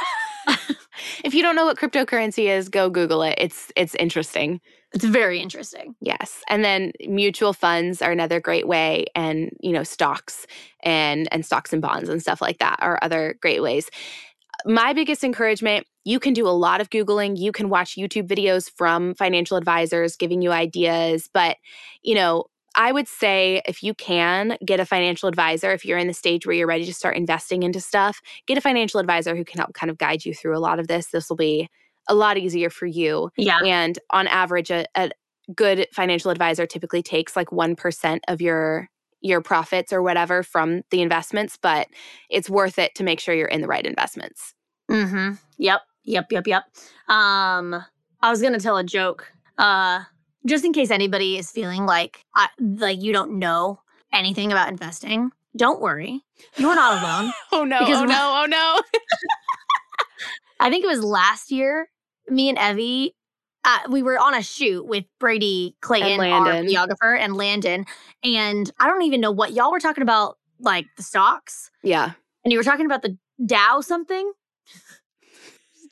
If 1.24 1.34
you 1.34 1.42
don't 1.42 1.56
know 1.56 1.66
what 1.66 1.78
cryptocurrency 1.78 2.48
is, 2.48 2.68
go 2.68 2.90
Google 2.90 3.22
it. 3.22 3.34
It's 3.38 3.72
it's 3.76 3.94
interesting. 3.96 4.60
It's 4.92 5.04
very 5.04 5.40
interesting. 5.40 5.94
Yes. 6.00 6.40
And 6.48 6.64
then 6.64 6.92
mutual 7.06 7.52
funds 7.52 8.00
are 8.00 8.10
another 8.10 8.40
great 8.40 8.66
way 8.66 9.06
and, 9.14 9.50
you 9.60 9.72
know, 9.72 9.82
stocks 9.82 10.46
and 10.82 11.28
and 11.30 11.44
stocks 11.44 11.72
and 11.72 11.82
bonds 11.82 12.08
and 12.08 12.22
stuff 12.22 12.40
like 12.40 12.58
that 12.58 12.78
are 12.80 12.98
other 13.02 13.36
great 13.40 13.62
ways. 13.62 13.90
My 14.64 14.92
biggest 14.92 15.22
encouragement, 15.22 15.86
you 16.04 16.18
can 16.18 16.32
do 16.32 16.48
a 16.48 16.50
lot 16.50 16.80
of 16.80 16.90
googling, 16.90 17.38
you 17.38 17.52
can 17.52 17.68
watch 17.68 17.96
YouTube 17.96 18.26
videos 18.26 18.70
from 18.70 19.14
financial 19.14 19.56
advisors 19.56 20.16
giving 20.16 20.42
you 20.42 20.50
ideas, 20.50 21.28
but 21.32 21.58
you 22.02 22.14
know, 22.14 22.46
I 22.78 22.92
would 22.92 23.08
say 23.08 23.60
if 23.66 23.82
you 23.82 23.92
can 23.92 24.56
get 24.64 24.78
a 24.78 24.86
financial 24.86 25.28
advisor, 25.28 25.72
if 25.72 25.84
you're 25.84 25.98
in 25.98 26.06
the 26.06 26.14
stage 26.14 26.46
where 26.46 26.54
you're 26.54 26.68
ready 26.68 26.86
to 26.86 26.94
start 26.94 27.16
investing 27.16 27.64
into 27.64 27.80
stuff, 27.80 28.22
get 28.46 28.56
a 28.56 28.60
financial 28.60 29.00
advisor 29.00 29.34
who 29.34 29.44
can 29.44 29.58
help 29.58 29.74
kind 29.74 29.90
of 29.90 29.98
guide 29.98 30.24
you 30.24 30.32
through 30.32 30.56
a 30.56 30.60
lot 30.60 30.78
of 30.78 30.86
this. 30.86 31.08
This 31.08 31.28
will 31.28 31.36
be 31.36 31.68
a 32.08 32.14
lot 32.14 32.38
easier 32.38 32.70
for 32.70 32.86
you. 32.86 33.30
Yeah. 33.36 33.58
And 33.64 33.98
on 34.10 34.28
average, 34.28 34.70
a, 34.70 34.86
a 34.94 35.10
good 35.56 35.88
financial 35.92 36.30
advisor 36.30 36.66
typically 36.66 37.02
takes 37.02 37.34
like 37.34 37.48
1% 37.48 38.20
of 38.28 38.40
your 38.40 38.88
your 39.20 39.40
profits 39.40 39.92
or 39.92 40.00
whatever 40.00 40.44
from 40.44 40.82
the 40.92 41.02
investments, 41.02 41.58
but 41.60 41.88
it's 42.30 42.48
worth 42.48 42.78
it 42.78 42.94
to 42.94 43.02
make 43.02 43.18
sure 43.18 43.34
you're 43.34 43.48
in 43.48 43.60
the 43.60 43.66
right 43.66 43.84
investments. 43.84 44.54
Mm-hmm. 44.88 45.32
Yep. 45.56 45.80
Yep. 46.04 46.30
Yep. 46.30 46.46
Yep. 46.46 46.64
Um, 47.08 47.84
I 48.22 48.30
was 48.30 48.40
gonna 48.40 48.60
tell 48.60 48.76
a 48.76 48.84
joke. 48.84 49.32
Uh 49.58 50.04
just 50.46 50.64
in 50.64 50.72
case 50.72 50.90
anybody 50.90 51.38
is 51.38 51.50
feeling 51.50 51.86
like 51.86 52.24
I, 52.34 52.48
like 52.58 53.02
you 53.02 53.12
don't 53.12 53.38
know 53.38 53.80
anything 54.12 54.52
about 54.52 54.68
investing, 54.68 55.30
don't 55.56 55.80
worry. 55.80 56.22
You 56.56 56.68
are 56.68 56.74
not 56.74 57.02
alone. 57.02 57.32
oh 57.52 57.64
no! 57.64 57.80
Because 57.80 58.02
oh 58.02 58.04
no! 58.04 58.42
Oh 58.42 58.46
no! 58.48 58.80
I 60.60 60.70
think 60.70 60.84
it 60.84 60.88
was 60.88 61.02
last 61.02 61.50
year. 61.50 61.88
Me 62.28 62.48
and 62.48 62.58
Evie, 62.58 63.14
uh, 63.64 63.78
we 63.90 64.02
were 64.02 64.18
on 64.18 64.34
a 64.34 64.42
shoot 64.42 64.86
with 64.86 65.04
Brady 65.18 65.76
Clayton, 65.80 66.20
our 66.20 66.46
videographer, 66.46 67.18
and 67.18 67.36
Landon. 67.36 67.86
And 68.22 68.70
I 68.78 68.86
don't 68.86 69.02
even 69.02 69.20
know 69.20 69.30
what 69.30 69.52
y'all 69.52 69.72
were 69.72 69.80
talking 69.80 70.02
about, 70.02 70.36
like 70.60 70.86
the 70.96 71.02
stocks. 71.02 71.70
Yeah. 71.82 72.12
And 72.44 72.52
you 72.52 72.58
were 72.58 72.64
talking 72.64 72.86
about 72.86 73.02
the 73.02 73.16
Dow 73.44 73.80
something. 73.80 74.32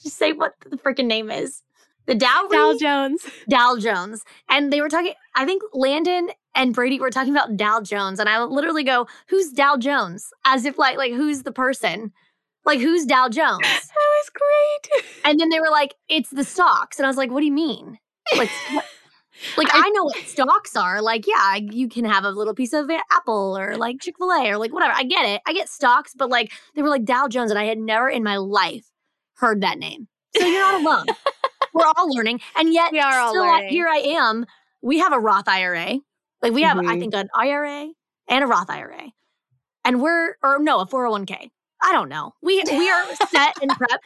Just 0.03 0.17
say 0.17 0.33
what 0.33 0.55
the 0.69 0.77
freaking 0.77 1.07
name 1.07 1.31
is. 1.31 1.63
The 2.07 2.15
Dow 2.15 2.47
Dow 2.51 2.77
Jones. 2.79 3.27
Dow 3.49 3.77
Jones. 3.79 4.23
And 4.49 4.73
they 4.73 4.81
were 4.81 4.89
talking, 4.89 5.15
I 5.35 5.45
think 5.45 5.63
Landon 5.73 6.31
and 6.55 6.75
Brady 6.75 7.01
were 7.01 7.11
talking 7.11 7.35
about 7.35 7.57
Dow 7.57 7.81
Jones. 7.81 8.21
And 8.21 8.29
I 8.29 8.43
literally 8.45 8.85
go, 8.85 9.07
who's 9.29 9.51
Dow 9.51 9.77
Jones? 9.77 10.31
As 10.45 10.65
if 10.65 10.79
like, 10.79 10.97
like 10.97 11.13
who's 11.13 11.43
the 11.43 11.53
person? 11.53 12.13
Like 12.65 12.81
who's 12.81 13.05
Dow 13.05 13.29
Jones? 13.29 13.61
that 13.63 13.93
was 13.95 14.31
great. 14.31 15.05
And 15.25 15.39
then 15.39 15.51
they 15.51 15.61
were 15.61 15.71
like, 15.71 15.95
it's 16.09 16.31
the 16.31 16.45
stocks. 16.45 16.99
And 16.99 17.07
I 17.07 17.09
was 17.09 17.17
like, 17.17 17.31
what 17.31 17.41
do 17.41 17.47
you 17.47 17.53
mean? 17.53 17.99
Like, 18.37 18.51
like 19.57 19.75
I, 19.75 19.83
I 19.85 19.91
know 19.91 20.05
what 20.05 20.17
stocks 20.27 20.77
are. 20.77 21.03
Like, 21.03 21.27
yeah, 21.27 21.57
you 21.57 21.89
can 21.89 22.05
have 22.05 22.25
a 22.25 22.31
little 22.31 22.55
piece 22.55 22.73
of 22.73 22.89
Apple 23.13 23.59
or 23.59 23.77
like 23.77 24.01
Chick 24.01 24.17
fil 24.19 24.31
A 24.31 24.51
or 24.51 24.59
like 24.59 24.73
whatever. 24.73 24.95
I 24.95 25.05
get 25.05 25.27
it. 25.27 25.43
I 25.47 25.53
get 25.53 25.69
stocks, 25.69 26.15
but 26.17 26.29
like 26.29 26.53
they 26.75 26.83
were 26.83 26.89
like 26.89 27.05
Dow 27.05 27.27
Jones. 27.27 27.51
And 27.51 27.59
I 27.59 27.65
had 27.65 27.79
never 27.79 28.09
in 28.09 28.23
my 28.23 28.37
life 28.37 28.87
heard 29.35 29.61
that 29.63 29.79
name. 29.79 30.07
So 30.37 30.47
you're 30.47 30.61
not 30.61 30.81
alone. 30.81 31.07
we're 31.77 31.93
all 31.97 32.13
learning. 32.13 32.41
And 32.57 32.73
yet, 32.73 32.93
we 32.93 33.01
are 33.01 33.19
all 33.19 33.31
still 33.31 33.43
learning. 33.45 33.69
here 33.69 33.87
I 33.87 33.99
am. 33.99 34.47
We 34.83 34.99
have 34.99 35.13
a 35.13 35.19
Roth 35.19 35.49
IRA. 35.49 35.99
Like 36.43 36.53
we 36.53 36.63
have, 36.63 36.77
mm-hmm. 36.77 36.89
I 36.89 36.99
think, 36.99 37.15
an 37.15 37.29
IRA 37.35 37.89
and 38.29 38.45
a 38.45 38.47
Roth 38.47 38.71
IRA. 38.71 39.11
And 39.85 40.01
we're, 40.01 40.37
or 40.43 40.59
no, 40.59 40.81
a 40.81 40.87
401k. 40.87 41.51
I 41.83 41.93
don't 41.93 42.09
know. 42.09 42.33
We 42.43 42.63
we 42.71 42.91
are 42.91 43.05
set 43.31 43.55
and 43.63 43.71
prep. 43.77 44.01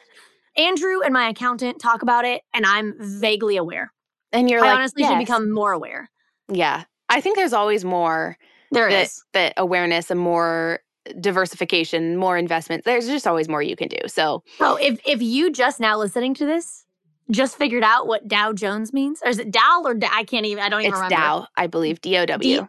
Andrew 0.56 1.00
and 1.02 1.14
my 1.14 1.28
accountant 1.28 1.80
talk 1.80 2.02
about 2.02 2.24
it, 2.24 2.42
and 2.52 2.66
I'm 2.66 2.94
vaguely 2.98 3.56
aware. 3.56 3.92
And 4.32 4.50
you're 4.50 4.60
I 4.60 4.68
like, 4.68 4.78
honestly 4.78 5.02
yes. 5.02 5.12
should 5.12 5.18
become 5.18 5.52
more 5.52 5.72
aware. 5.72 6.10
Yeah, 6.52 6.84
I 7.08 7.20
think 7.20 7.36
there's 7.36 7.52
always 7.52 7.84
more. 7.84 8.36
There 8.72 8.90
that, 8.90 9.02
is 9.02 9.24
that 9.32 9.54
awareness 9.56 10.10
and 10.10 10.20
more 10.20 10.80
diversification, 11.20 12.16
more 12.16 12.36
investment. 12.36 12.84
There's 12.84 13.06
just 13.06 13.26
always 13.26 13.48
more 13.48 13.62
you 13.62 13.76
can 13.76 13.88
do. 13.88 13.98
So, 14.06 14.42
oh, 14.60 14.76
if 14.76 15.00
if 15.06 15.22
you 15.22 15.50
just 15.50 15.80
now 15.80 15.96
listening 15.96 16.34
to 16.34 16.46
this 16.46 16.84
just 17.30 17.56
figured 17.56 17.84
out 17.84 18.06
what 18.06 18.28
Dow 18.28 18.52
Jones 18.52 18.92
means? 18.92 19.20
Or 19.24 19.28
is 19.28 19.38
it 19.38 19.50
Dow 19.50 19.82
or 19.84 19.94
Dow? 19.94 20.10
I 20.12 20.24
can't 20.24 20.46
even, 20.46 20.62
I 20.62 20.68
don't 20.68 20.80
even 20.80 20.92
it's 20.92 20.98
remember. 20.98 21.16
Dow, 21.16 21.46
I 21.56 21.66
believe. 21.66 22.00
D 22.00 22.16
O 22.16 22.26
W. 22.26 22.68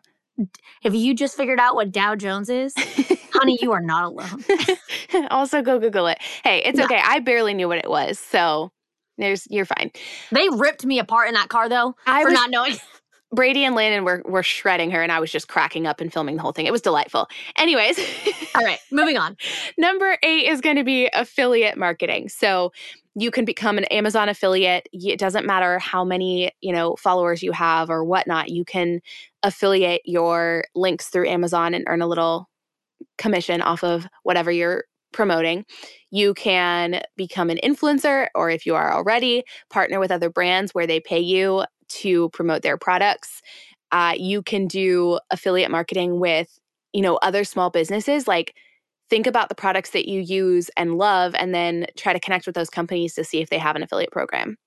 Have 0.84 0.96
you 0.96 1.14
just 1.14 1.36
figured 1.36 1.60
out 1.60 1.76
what 1.76 1.92
Dow 1.92 2.16
Jones 2.16 2.50
is? 2.50 2.74
Honey, 3.34 3.58
you 3.62 3.72
are 3.72 3.82
not 3.82 4.06
alone. 4.06 4.44
also, 5.32 5.62
go 5.62 5.80
Google 5.80 6.08
it. 6.08 6.20
Hey, 6.44 6.64
it's 6.64 6.80
okay. 6.80 7.00
I 7.04 7.20
barely 7.20 7.54
knew 7.54 7.68
what 7.68 7.78
it 7.78 7.90
was. 7.90 8.20
So 8.20 8.72
there's, 9.18 9.48
you're 9.50 9.66
fine. 9.66 9.92
They 10.32 10.48
ripped 10.50 10.86
me 10.86 11.00
apart 11.00 11.28
in 11.28 11.34
that 11.36 11.50
car 11.50 11.70
though 11.70 11.96
I 12.06 12.24
for 12.24 12.30
was, 12.30 12.34
not 12.34 12.50
knowing. 12.50 12.76
Brady 13.34 13.64
and 13.64 13.76
Landon 13.76 14.04
were 14.04 14.22
were 14.26 14.44
shredding 14.44 14.92
her, 14.92 15.02
and 15.02 15.10
I 15.10 15.22
was 15.22 15.32
just 15.32 15.48
cracking 15.48 15.88
up 15.88 16.02
and 16.02 16.12
filming 16.12 16.36
the 16.36 16.42
whole 16.42 16.52
thing. 16.52 16.66
It 16.66 16.72
was 16.72 16.82
delightful. 16.82 17.30
Anyways, 17.56 17.98
all 18.56 18.64
right, 18.64 18.80
moving 18.92 19.18
on. 19.18 19.38
Number 19.78 20.18
eight 20.22 20.48
is 20.48 20.60
going 20.60 20.76
to 20.76 20.84
be 20.84 21.10
affiliate 21.14 21.78
marketing. 21.78 22.28
So 22.28 22.74
you 23.16 23.32
can 23.32 23.46
become 23.46 23.78
an 23.78 23.86
Amazon 23.86 24.30
affiliate. 24.30 24.88
It 24.94 25.20
doesn't 25.20 25.46
matter 25.46 25.80
how 25.80 26.04
many 26.04 26.52
you 26.62 26.74
know 26.74 26.96
followers 26.96 27.44
you 27.44 27.52
have 27.52 27.90
or 27.90 28.04
whatnot. 28.04 28.50
You 28.50 28.66
can 28.66 29.02
affiliate 29.44 30.02
your 30.06 30.66
links 30.76 31.08
through 31.08 31.28
Amazon 31.28 31.74
and 31.74 31.84
earn 31.88 32.02
a 32.02 32.08
little 32.08 32.50
commission 33.18 33.62
off 33.62 33.84
of 33.84 34.08
whatever 34.24 34.52
you're 34.52 34.86
promoting. 35.12 35.66
You 36.10 36.34
can 36.34 37.02
become 37.18 37.50
an 37.50 37.60
influencer, 37.64 38.28
or 38.36 38.50
if 38.50 38.66
you 38.66 38.76
are 38.76 38.94
already, 38.94 39.44
partner 39.70 40.00
with 40.00 40.12
other 40.12 40.30
brands 40.30 40.74
where 40.74 40.88
they 40.88 41.00
pay 41.00 41.20
you 41.20 41.66
to 41.90 42.30
promote 42.30 42.62
their 42.62 42.78
products. 42.78 43.42
Uh, 43.92 44.14
you 44.18 44.42
can 44.42 44.68
do 44.68 45.20
affiliate 45.32 45.72
marketing 45.72 46.20
with, 46.20 46.58
you 46.94 47.02
know, 47.02 47.16
other 47.18 47.44
small 47.44 47.70
businesses. 47.70 48.28
Like, 48.28 48.56
think 49.12 49.28
about 49.28 49.50
the 49.50 49.56
products 49.56 49.92
that 49.92 50.08
you 50.10 50.22
use 50.22 50.72
and 50.78 50.98
love, 50.98 51.36
and 51.36 51.54
then 51.54 51.86
try 51.98 52.14
to 52.14 52.20
connect 52.20 52.48
with 52.48 52.56
those 52.56 52.70
companies 52.70 53.14
to 53.16 53.26
see 53.26 53.42
if 53.42 53.50
they 53.50 53.60
have 53.60 53.76
an 53.76 53.84
affiliate 53.84 54.12
program. 54.12 54.58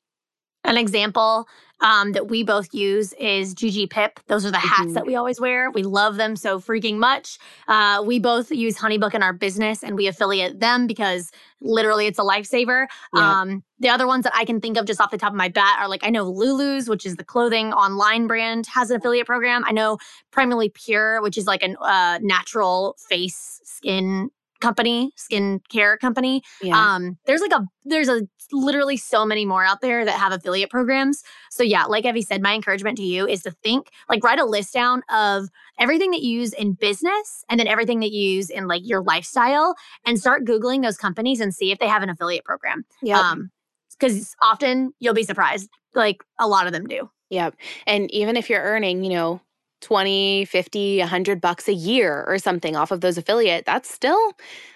An 0.65 0.77
example 0.77 1.47
um, 1.81 2.13
that 2.13 2.29
we 2.29 2.43
both 2.43 2.73
use 2.73 3.13
is 3.15 3.53
Gigi 3.53 3.87
Pip. 3.87 4.19
Those 4.27 4.47
are 4.47 4.51
the 4.51 4.59
hats 4.59 4.83
mm-hmm. 4.83 4.93
that 4.95 5.07
we 5.07 5.17
always 5.17 5.41
wear. 5.41 5.71
We 5.71 5.83
love 5.83 6.17
them 6.17 6.37
so 6.37 6.59
freaking 6.59 6.97
much. 6.97 7.39
Uh, 7.69 8.03
we 8.05 8.19
both 8.19 8.51
use 8.51 8.79
Honeybook 8.79 9.15
in 9.15 9.23
our 9.23 9.33
business 9.33 9.83
and 9.83 9.97
we 9.97 10.07
affiliate 10.07 10.61
them 10.61 10.87
because 10.87 11.31
literally 11.61 12.07
it's 12.07 12.19
a 12.19 12.23
lifesaver. 12.23 12.87
Yeah. 13.15 13.41
Um, 13.41 13.63
the 13.81 13.91
other 13.91 14.07
ones 14.07 14.25
that 14.25 14.33
I 14.35 14.45
can 14.45 14.61
think 14.61 14.79
of 14.79 14.87
just 14.87 15.01
off 15.01 15.11
the 15.11 15.19
top 15.19 15.33
of 15.33 15.37
my 15.37 15.49
bat 15.49 15.79
are 15.79 15.89
like 15.89 16.05
I 16.05 16.11
know 16.11 16.25
Lulu's, 16.25 16.89
which 16.89 17.05
is 17.05 17.17
the 17.17 17.25
clothing 17.25 17.73
online 17.73 18.27
brand, 18.27 18.67
has 18.67 18.91
an 18.91 18.97
affiliate 18.97 19.27
program. 19.27 19.63
I 19.67 19.73
know 19.73 19.99
Primarily 20.31 20.71
Pure, 20.71 21.21
which 21.23 21.37
is 21.37 21.47
like 21.47 21.63
a 21.63 21.79
uh, 21.81 22.19
natural 22.23 22.97
face 23.09 23.61
skin 23.65 24.31
company, 24.65 25.13
skin 25.17 25.61
care 25.71 25.99
company. 25.99 26.43
Yeah. 26.63 26.79
Um, 26.79 27.19
there's 27.27 27.43
like 27.43 27.53
a 27.53 27.67
there's 27.85 28.09
a 28.09 28.23
literally 28.51 28.97
so 28.97 29.27
many 29.27 29.45
more 29.45 29.63
out 29.63 29.83
there 29.83 30.05
that 30.05 30.19
have 30.19 30.33
affiliate 30.33 30.71
programs. 30.71 31.23
So 31.51 31.63
yeah, 31.63 31.85
like 31.85 32.07
Evie 32.07 32.23
said, 32.23 32.43
my 32.43 32.55
encouragement 32.55 32.97
to 32.97 33.03
you 33.03 33.29
is 33.29 33.43
to 33.43 33.51
think 33.51 33.91
like 34.09 34.25
write 34.25 34.39
a 34.39 34.45
list 34.45 34.73
down 34.73 35.03
of 35.11 35.49
everything 35.79 36.11
that 36.13 36.23
you 36.23 36.41
use 36.41 36.55
in 36.55 36.73
business 36.73 37.45
and 37.51 37.61
then 37.61 37.67
everything 37.67 38.01
that 38.01 38.11
you 38.11 38.27
use 38.37 38.49
in 38.49 38.67
like 38.67 38.83
your 38.85 39.03
lifestyle 39.03 39.75
and 40.07 40.19
start 40.19 40.45
googling 40.45 40.83
those 40.83 40.97
companies 40.97 41.41
and 41.41 41.55
see 41.55 41.71
if 41.71 41.79
they 41.79 41.89
have 41.89 42.03
an 42.03 42.09
affiliate 42.09 42.45
program. 42.45 42.85
Yeah. 43.03 43.21
Um, 43.21 43.51
because 43.99 44.35
often 44.43 44.93
you'll 44.99 45.15
be 45.15 45.23
surprised. 45.23 45.69
Like 45.95 46.25
a 46.41 46.49
lot 46.49 46.67
of 46.67 46.73
them 46.73 46.87
do. 46.87 47.11
Yep. 47.31 47.55
And 47.87 48.11
even 48.13 48.37
if 48.37 48.51
you're 48.51 48.63
earning, 48.63 49.05
you 49.05 49.11
know, 49.11 49.41
20, 49.85 50.47
50, 50.47 50.99
100 50.99 51.41
bucks 51.41 51.69
a 51.69 51.75
year 51.75 52.25
or 52.27 52.39
something 52.39 52.75
off 52.75 52.91
of 52.91 53.03
those 53.03 53.19
affiliate, 53.19 53.67
that's 53.67 53.93
still 53.93 54.33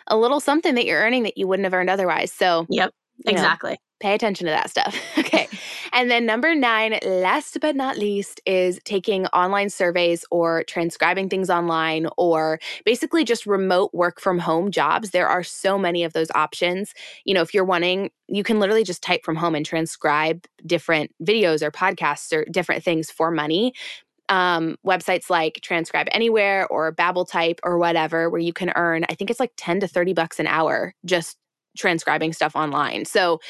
a 0.06 0.16
little 0.16 0.38
something 0.38 0.74
that 0.74 0.84
you're 0.84 1.00
earning 1.00 1.22
that 1.22 1.38
you 1.38 1.48
wouldn't 1.48 1.64
have 1.64 1.72
earned 1.72 1.88
otherwise. 1.88 2.30
So, 2.30 2.66
yep, 2.68 2.92
exactly. 3.26 3.72
Know, 3.72 3.76
pay 4.00 4.14
attention 4.14 4.44
to 4.46 4.50
that 4.50 4.68
stuff. 4.68 4.94
okay. 5.18 5.48
and 5.94 6.10
then 6.10 6.26
number 6.26 6.54
nine, 6.54 6.98
last 7.02 7.58
but 7.60 7.74
not 7.74 7.96
least, 7.96 8.40
is 8.44 8.78
taking 8.84 9.26
online 9.28 9.70
surveys 9.70 10.26
or 10.30 10.62
transcribing 10.64 11.30
things 11.30 11.48
online 11.48 12.06
or 12.18 12.60
basically 12.84 13.24
just 13.24 13.46
remote 13.46 13.90
work 13.94 14.20
from 14.20 14.38
home 14.38 14.70
jobs. 14.70 15.10
There 15.10 15.26
are 15.26 15.42
so 15.42 15.78
many 15.78 16.04
of 16.04 16.12
those 16.12 16.30
options. 16.34 16.92
You 17.24 17.32
know, 17.32 17.42
if 17.42 17.54
you're 17.54 17.64
wanting, 17.64 18.10
you 18.28 18.44
can 18.44 18.60
literally 18.60 18.84
just 18.84 19.02
type 19.02 19.24
from 19.24 19.36
home 19.36 19.54
and 19.54 19.64
transcribe 19.64 20.44
different 20.66 21.12
videos 21.22 21.62
or 21.62 21.70
podcasts 21.70 22.30
or 22.32 22.44
different 22.50 22.84
things 22.84 23.10
for 23.10 23.30
money 23.30 23.72
um, 24.28 24.76
websites 24.86 25.30
like 25.30 25.60
Transcribe 25.62 26.08
Anywhere 26.12 26.66
or 26.68 26.92
Babel 26.92 27.18
BabbleType 27.18 27.58
or 27.62 27.78
whatever, 27.78 28.30
where 28.30 28.40
you 28.40 28.52
can 28.52 28.72
earn, 28.76 29.04
I 29.08 29.14
think 29.14 29.30
it's 29.30 29.40
like 29.40 29.52
10 29.56 29.80
to 29.80 29.88
30 29.88 30.12
bucks 30.14 30.38
an 30.38 30.46
hour 30.46 30.94
just 31.04 31.36
transcribing 31.76 32.32
stuff 32.32 32.56
online. 32.56 33.04
So 33.04 33.40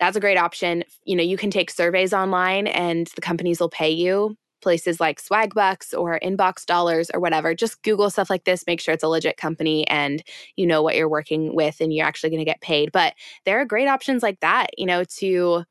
that's 0.00 0.16
a 0.16 0.20
great 0.20 0.38
option. 0.38 0.84
You 1.04 1.16
know, 1.16 1.22
you 1.22 1.36
can 1.36 1.50
take 1.50 1.70
surveys 1.70 2.12
online 2.12 2.66
and 2.66 3.06
the 3.14 3.20
companies 3.20 3.60
will 3.60 3.68
pay 3.68 3.90
you. 3.90 4.36
Places 4.62 4.98
like 4.98 5.22
Swagbucks 5.22 5.96
or 5.96 6.18
Inbox 6.20 6.64
Dollars 6.64 7.10
or 7.14 7.20
whatever. 7.20 7.54
Just 7.54 7.82
Google 7.82 8.10
stuff 8.10 8.30
like 8.30 8.44
this, 8.44 8.66
make 8.66 8.80
sure 8.80 8.94
it's 8.94 9.04
a 9.04 9.08
legit 9.08 9.36
company 9.36 9.86
and 9.86 10.22
you 10.56 10.66
know 10.66 10.82
what 10.82 10.96
you're 10.96 11.10
working 11.10 11.54
with 11.54 11.76
and 11.80 11.92
you're 11.92 12.06
actually 12.06 12.30
going 12.30 12.40
to 12.40 12.44
get 12.44 12.62
paid. 12.62 12.90
But 12.90 13.14
there 13.44 13.60
are 13.60 13.64
great 13.64 13.86
options 13.86 14.22
like 14.22 14.40
that, 14.40 14.70
you 14.76 14.86
know, 14.86 15.04
to 15.18 15.64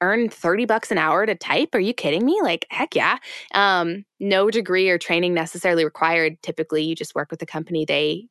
earn 0.00 0.28
30 0.28 0.66
bucks 0.66 0.90
an 0.90 0.98
hour 0.98 1.26
to 1.26 1.34
type? 1.34 1.74
Are 1.74 1.80
you 1.80 1.92
kidding 1.92 2.24
me? 2.24 2.38
Like 2.42 2.66
heck 2.70 2.94
yeah. 2.94 3.18
Um, 3.54 4.04
no 4.20 4.50
degree 4.50 4.88
or 4.88 4.98
training 4.98 5.34
necessarily 5.34 5.84
required. 5.84 6.40
Typically 6.42 6.82
you 6.82 6.94
just 6.94 7.14
work 7.14 7.30
with 7.30 7.40
the 7.40 7.46
company. 7.46 7.84
They 7.84 8.28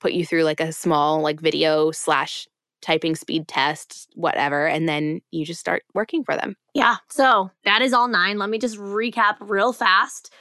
put 0.00 0.12
you 0.12 0.24
through 0.24 0.44
like 0.44 0.60
a 0.60 0.72
small 0.72 1.20
like 1.20 1.40
video 1.40 1.90
slash 1.90 2.46
typing 2.80 3.16
speed 3.16 3.48
test 3.48 4.08
whatever 4.14 4.68
and 4.68 4.88
then 4.88 5.20
you 5.32 5.44
just 5.44 5.58
start 5.58 5.82
working 5.94 6.22
for 6.22 6.36
them. 6.36 6.54
Yeah 6.74 6.96
so 7.08 7.50
that 7.64 7.82
is 7.82 7.92
all 7.92 8.08
nine. 8.08 8.38
Let 8.38 8.50
me 8.50 8.58
just 8.58 8.78
recap 8.78 9.36
real 9.40 9.72
fast. 9.72 10.32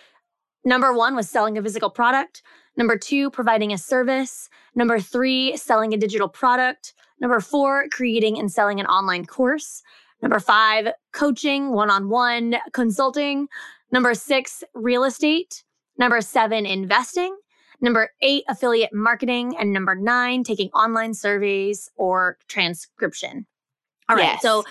Number 0.64 0.94
one 0.94 1.16
was 1.16 1.30
selling 1.30 1.58
a 1.58 1.64
physical 1.64 1.90
product. 1.90 2.44
Number 2.76 2.96
two 2.96 3.32
providing 3.32 3.74
a 3.74 3.78
service. 3.78 4.50
Number 4.76 5.00
three 5.00 5.58
selling 5.58 5.94
a 5.94 5.98
digital 5.98 6.30
product. 6.30 6.94
Number 7.20 7.40
four 7.40 7.88
creating 7.92 8.38
and 8.38 8.52
selling 8.52 8.80
an 8.80 8.86
online 8.86 9.26
course 9.26 9.82
Number 10.22 10.40
five, 10.40 10.90
coaching, 11.14 11.72
one 11.72 11.90
on 11.90 12.10
one 12.10 12.56
consulting. 12.74 13.48
Number 13.92 14.14
six, 14.14 14.64
real 14.74 15.04
estate. 15.04 15.64
Number 15.98 16.22
seven, 16.22 16.66
investing. 16.66 17.36
Number 17.82 18.10
eight, 18.22 18.44
affiliate 18.50 18.94
marketing. 18.94 19.56
And 19.58 19.72
number 19.72 19.96
nine, 19.96 20.44
taking 20.44 20.70
online 20.70 21.14
surveys 21.14 21.90
or 21.96 22.38
transcription. 22.48 23.46
All 24.10 24.16
right. 24.16 24.24
Yes. 24.24 24.42
So 24.42 24.64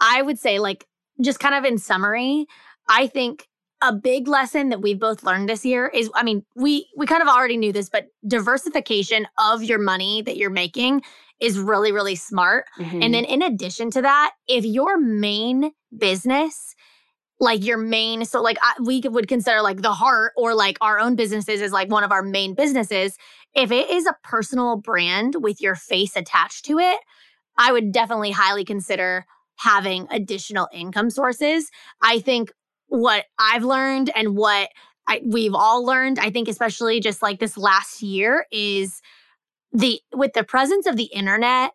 I 0.00 0.22
would 0.22 0.38
say, 0.38 0.58
like, 0.58 0.86
just 1.20 1.38
kind 1.38 1.54
of 1.54 1.64
in 1.64 1.78
summary, 1.78 2.46
I 2.88 3.06
think 3.06 3.46
a 3.80 3.92
big 3.92 4.28
lesson 4.28 4.68
that 4.68 4.80
we've 4.80 4.98
both 4.98 5.24
learned 5.24 5.48
this 5.48 5.64
year 5.64 5.88
is 5.88 6.10
I 6.14 6.22
mean, 6.22 6.44
we 6.54 6.88
we 6.96 7.06
kind 7.06 7.22
of 7.22 7.28
already 7.28 7.56
knew 7.56 7.72
this, 7.72 7.88
but 7.88 8.06
diversification 8.26 9.26
of 9.38 9.62
your 9.62 9.78
money 9.78 10.22
that 10.22 10.36
you're 10.36 10.50
making 10.50 11.02
is 11.42 11.58
really, 11.58 11.90
really 11.90 12.14
smart. 12.14 12.66
Mm-hmm. 12.78 13.02
And 13.02 13.12
then 13.12 13.24
in 13.24 13.42
addition 13.42 13.90
to 13.90 14.02
that, 14.02 14.32
if 14.46 14.64
your 14.64 14.96
main 14.96 15.72
business, 15.96 16.74
like 17.40 17.64
your 17.64 17.78
main, 17.78 18.24
so 18.24 18.40
like 18.40 18.58
I, 18.62 18.74
we 18.80 19.00
would 19.04 19.26
consider 19.26 19.60
like 19.60 19.82
the 19.82 19.92
heart 19.92 20.32
or 20.36 20.54
like 20.54 20.78
our 20.80 21.00
own 21.00 21.16
businesses 21.16 21.60
is 21.60 21.72
like 21.72 21.90
one 21.90 22.04
of 22.04 22.12
our 22.12 22.22
main 22.22 22.54
businesses. 22.54 23.16
If 23.54 23.72
it 23.72 23.90
is 23.90 24.06
a 24.06 24.16
personal 24.22 24.76
brand 24.76 25.34
with 25.40 25.60
your 25.60 25.74
face 25.74 26.14
attached 26.16 26.64
to 26.66 26.78
it, 26.78 26.98
I 27.58 27.72
would 27.72 27.90
definitely 27.90 28.30
highly 28.30 28.64
consider 28.64 29.26
having 29.56 30.06
additional 30.10 30.68
income 30.72 31.10
sources. 31.10 31.68
I 32.00 32.20
think 32.20 32.52
what 32.86 33.24
I've 33.36 33.64
learned 33.64 34.12
and 34.14 34.36
what 34.36 34.68
I, 35.08 35.20
we've 35.24 35.54
all 35.54 35.84
learned, 35.84 36.20
I 36.20 36.30
think, 36.30 36.46
especially 36.46 37.00
just 37.00 37.20
like 37.20 37.40
this 37.40 37.58
last 37.58 38.00
year, 38.00 38.46
is 38.52 39.02
the 39.72 40.00
with 40.12 40.32
the 40.34 40.44
presence 40.44 40.86
of 40.86 40.96
the 40.96 41.04
internet 41.04 41.72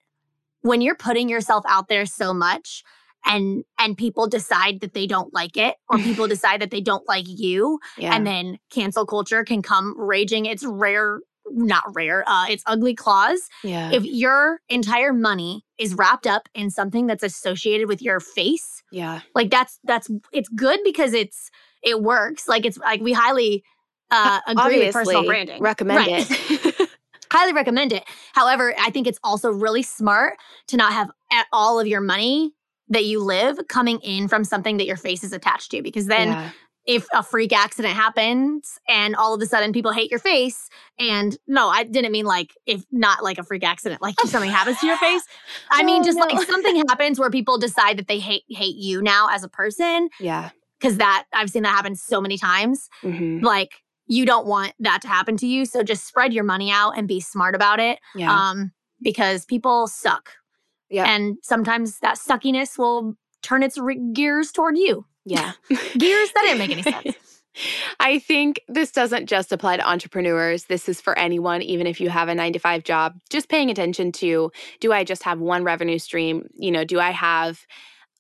when 0.62 0.82
you're 0.82 0.96
putting 0.96 1.30
yourself 1.30 1.64
out 1.68 1.88
there 1.88 2.06
so 2.06 2.34
much 2.34 2.84
and 3.26 3.64
and 3.80 3.98
people 3.98 4.28
decide 4.28 4.80
that 4.82 4.94
they 4.94 5.08
don't 5.08 5.34
like 5.34 5.58
it 5.58 5.76
or 5.90 5.98
people 6.00 6.28
decide 6.28 6.62
that 6.62 6.72
they 6.72 6.82
don't 6.82 7.08
like 7.08 7.26
you 7.28 7.80
yeah. 7.98 8.16
and 8.16 8.26
then 8.26 8.58
cancel 8.70 9.06
culture 9.06 9.44
can 9.44 9.62
come 9.62 10.00
raging 10.00 10.46
it's 10.46 10.66
rare 10.66 11.20
not 11.50 11.84
rare 11.96 12.28
uh 12.28 12.46
it's 12.50 12.64
ugly 12.68 12.94
claws. 12.94 13.40
Yeah. 13.64 13.92
If 13.92 14.04
your 14.04 14.60
entire 14.68 15.14
money 15.14 15.64
is 15.78 15.94
wrapped 15.96 16.28
up 16.28 16.50
in 16.54 16.70
something 16.70 17.08
that's 17.08 17.24
associated 17.24 17.88
with 17.88 18.02
your 18.02 18.20
face 18.20 18.84
yeah. 18.92 19.22
like 19.34 19.50
that's 19.50 19.80
that's 19.86 20.10
it's 20.34 20.50
good 20.50 20.80
because 20.84 21.14
it's 21.14 21.50
it 21.84 22.02
works 22.02 22.48
like 22.48 22.66
it's 22.66 22.78
like 22.78 23.02
we 23.02 23.14
highly 23.14 23.64
uh 24.12 24.42
agree 24.48 24.64
Obviously, 24.64 24.86
with 24.86 24.94
personal 24.94 25.26
branding. 25.26 25.62
recommend 25.62 26.00
right. 26.00 26.28
it 26.30 26.76
highly 27.32 27.54
recommend 27.54 27.94
it. 27.94 28.04
However, 28.34 28.74
I 28.80 28.90
think 28.92 29.08
it's 29.08 29.20
also 29.24 29.52
really 29.52 29.84
smart 29.84 30.38
to 30.68 30.78
not 30.78 30.94
have 30.94 31.10
all 31.52 31.80
of 31.80 31.88
your 31.88 32.02
money 32.02 32.54
that 32.90 33.06
you 33.06 33.20
live 33.24 33.60
coming 33.68 34.00
in 34.00 34.28
from 34.28 34.44
something 34.44 34.78
that 34.78 34.86
your 34.86 34.98
face 34.98 35.24
is 35.24 35.34
attached 35.34 35.72
to 35.72 35.82
because 35.82 36.06
then 36.06 36.30
yeah. 36.30 36.50
if 36.86 37.06
a 37.13 37.22
freak 37.22 37.52
accident 37.52 37.94
happens 37.94 38.80
and 38.88 39.16
all 39.16 39.34
of 39.34 39.42
a 39.42 39.46
sudden 39.46 39.74
people 39.74 39.92
hate 39.92 40.10
your 40.10 40.20
face 40.20 40.70
and 40.98 41.38
no 41.48 41.68
i 41.68 41.84
didn't 41.84 42.12
mean 42.12 42.26
like 42.26 42.54
if 42.66 42.86
not 42.92 43.24
like 43.24 43.38
a 43.38 43.44
freak 43.44 43.63
accident 43.63 44.02
like 44.02 44.16
if 44.24 44.30
something 44.30 44.50
happens 44.50 44.80
to 44.80 44.88
your 44.88 44.98
face 44.98 45.24
i 45.72 45.82
oh, 45.82 45.86
mean 45.86 46.04
just 46.04 46.18
no. 46.18 46.26
like 46.26 46.48
something 46.48 46.76
happens 46.88 47.20
where 47.20 47.30
people 47.30 47.58
decide 47.58 47.98
that 47.98 48.08
they 48.08 48.20
hate 48.20 48.44
hate 48.50 48.76
you 48.76 49.02
now 49.02 49.28
as 49.32 49.44
a 49.44 49.50
person 49.50 50.10
yeah 50.20 50.50
because 50.80 50.98
that 50.98 51.26
i've 51.34 51.50
seen 51.50 51.63
that 51.63 51.76
happen 51.76 51.96
so 51.96 52.22
many 52.22 52.38
times 52.38 52.90
mm-hmm. 53.04 53.44
like 53.44 53.72
you 54.08 54.26
don't 54.26 54.48
want 54.48 54.74
that 54.80 55.02
to 55.02 55.08
happen 55.08 55.38
to 55.38 55.48
you. 55.48 55.65
So 55.65 55.84
just 55.84 56.08
spread 56.08 56.34
your 56.34 56.43
money 56.43 56.72
out 56.72 56.98
and 56.98 57.08
be 57.08 57.20
smart 57.20 57.56
about 57.56 57.80
it. 57.80 58.00
Yeah. 58.15 58.34
Um, 58.34 58.72
because 59.02 59.46
people 59.46 59.88
suck. 59.88 60.32
Yeah. 60.89 61.06
And 61.06 61.38
sometimes 61.43 62.00
that 62.00 62.17
suckiness 62.17 62.78
will 62.78 63.15
turn 63.41 63.63
its 63.63 63.78
re- 63.78 64.00
gears 64.13 64.52
toward 64.52 64.78
you. 64.78 65.06
Yeah. 65.26 65.54
gears 65.70 66.32
that 66.32 66.43
didn't 66.43 66.60
make 66.60 66.72
any 66.72 66.84
sense. 66.84 67.15
I 68.00 68.20
think 68.20 68.62
this 68.67 68.91
doesn't 68.91 69.26
just 69.26 69.52
apply 69.52 69.78
to 69.78 69.88
entrepreneurs. 69.88 70.65
This 70.65 70.88
is 70.88 71.02
for 71.02 71.17
anyone, 71.17 71.62
even 71.63 71.88
if 71.88 72.00
you 72.00 72.10
have 72.10 72.30
a 72.30 72.36
nine 72.36 72.54
to 72.54 72.60
five 72.60 72.84
job. 72.84 73.20
Just 73.30 73.50
paying 73.50 73.72
attention 73.72 74.12
to 74.13 74.52
do 74.80 74.93
I 74.93 75.04
just 75.04 75.24
have 75.24 75.39
one 75.39 75.63
revenue 75.63 75.98
stream? 75.98 76.48
You 76.54 76.72
know, 76.72 76.86
do 76.86 77.00
I 77.00 77.12
have 77.12 77.65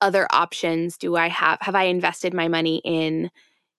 other 0.01 0.27
options? 0.31 0.97
Do 0.97 1.15
I 1.15 1.29
have, 1.29 1.59
have 1.61 1.75
I 1.75 1.83
invested 1.83 2.33
my 2.33 2.47
money 2.47 2.81
in, 2.83 3.29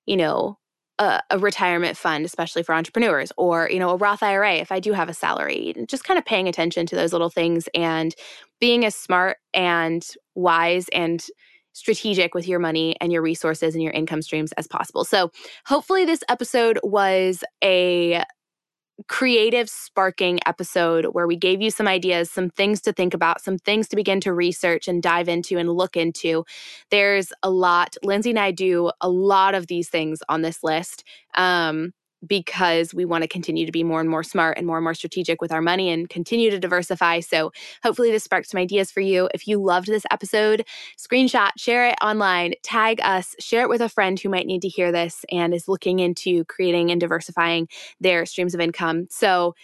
you 0.06 0.16
know, 0.16 0.58
a, 0.98 1.22
a, 1.30 1.38
retirement 1.38 1.96
fund, 1.96 2.24
especially 2.24 2.62
for 2.62 2.74
entrepreneurs, 2.74 3.32
or 3.36 3.68
you 3.70 3.78
know, 3.78 3.90
a 3.90 3.96
Roth 3.96 4.22
IRA 4.22 4.54
if 4.54 4.72
I 4.72 4.80
do 4.80 4.92
have 4.92 5.08
a 5.08 5.14
salary. 5.14 5.74
Just 5.86 6.04
kind 6.04 6.18
of 6.18 6.24
paying 6.24 6.48
attention 6.48 6.86
to 6.86 6.96
those 6.96 7.12
little 7.12 7.30
things 7.30 7.68
and 7.74 8.14
being 8.60 8.84
as 8.84 8.94
smart 8.94 9.38
and 9.54 10.06
wise 10.34 10.88
and 10.92 11.24
strategic 11.72 12.34
with 12.34 12.48
your 12.48 12.58
money 12.58 12.96
and 13.00 13.12
your 13.12 13.22
resources 13.22 13.74
and 13.74 13.82
your 13.82 13.92
income 13.92 14.22
streams 14.22 14.52
as 14.52 14.66
possible. 14.66 15.04
So, 15.04 15.30
hopefully, 15.66 16.04
this 16.04 16.22
episode 16.28 16.78
was 16.82 17.44
a 17.62 18.24
creative 19.06 19.70
sparking 19.70 20.40
episode 20.46 21.06
where 21.06 21.26
we 21.26 21.36
gave 21.36 21.62
you 21.62 21.70
some 21.70 21.86
ideas, 21.86 22.30
some 22.30 22.50
things 22.50 22.80
to 22.82 22.92
think 22.92 23.14
about, 23.14 23.40
some 23.40 23.58
things 23.58 23.88
to 23.88 23.96
begin 23.96 24.20
to 24.20 24.32
research 24.32 24.88
and 24.88 25.02
dive 25.02 25.28
into 25.28 25.56
and 25.56 25.70
look 25.70 25.96
into. 25.96 26.44
There's 26.90 27.32
a 27.42 27.50
lot. 27.50 27.96
Lindsey 28.02 28.30
and 28.30 28.38
I 28.38 28.50
do 28.50 28.90
a 29.00 29.08
lot 29.08 29.54
of 29.54 29.68
these 29.68 29.88
things 29.88 30.20
on 30.28 30.42
this 30.42 30.64
list. 30.64 31.04
Um, 31.34 31.92
because 32.26 32.94
we 32.94 33.04
want 33.04 33.22
to 33.22 33.28
continue 33.28 33.66
to 33.66 33.72
be 33.72 33.84
more 33.84 34.00
and 34.00 34.10
more 34.10 34.22
smart 34.22 34.58
and 34.58 34.66
more 34.66 34.76
and 34.76 34.84
more 34.84 34.94
strategic 34.94 35.40
with 35.40 35.52
our 35.52 35.62
money 35.62 35.90
and 35.90 36.08
continue 36.08 36.50
to 36.50 36.58
diversify. 36.58 37.20
So, 37.20 37.52
hopefully, 37.82 38.10
this 38.10 38.24
sparked 38.24 38.48
some 38.48 38.60
ideas 38.60 38.90
for 38.90 39.00
you. 39.00 39.28
If 39.34 39.46
you 39.46 39.62
loved 39.62 39.86
this 39.88 40.04
episode, 40.10 40.64
screenshot, 40.98 41.50
share 41.56 41.88
it 41.88 41.96
online, 42.02 42.54
tag 42.62 43.00
us, 43.02 43.34
share 43.38 43.62
it 43.62 43.68
with 43.68 43.80
a 43.80 43.88
friend 43.88 44.18
who 44.18 44.28
might 44.28 44.46
need 44.46 44.62
to 44.62 44.68
hear 44.68 44.92
this 44.92 45.24
and 45.30 45.54
is 45.54 45.68
looking 45.68 46.00
into 46.00 46.44
creating 46.46 46.90
and 46.90 47.00
diversifying 47.00 47.68
their 48.00 48.26
streams 48.26 48.54
of 48.54 48.60
income. 48.60 49.06
So, 49.10 49.54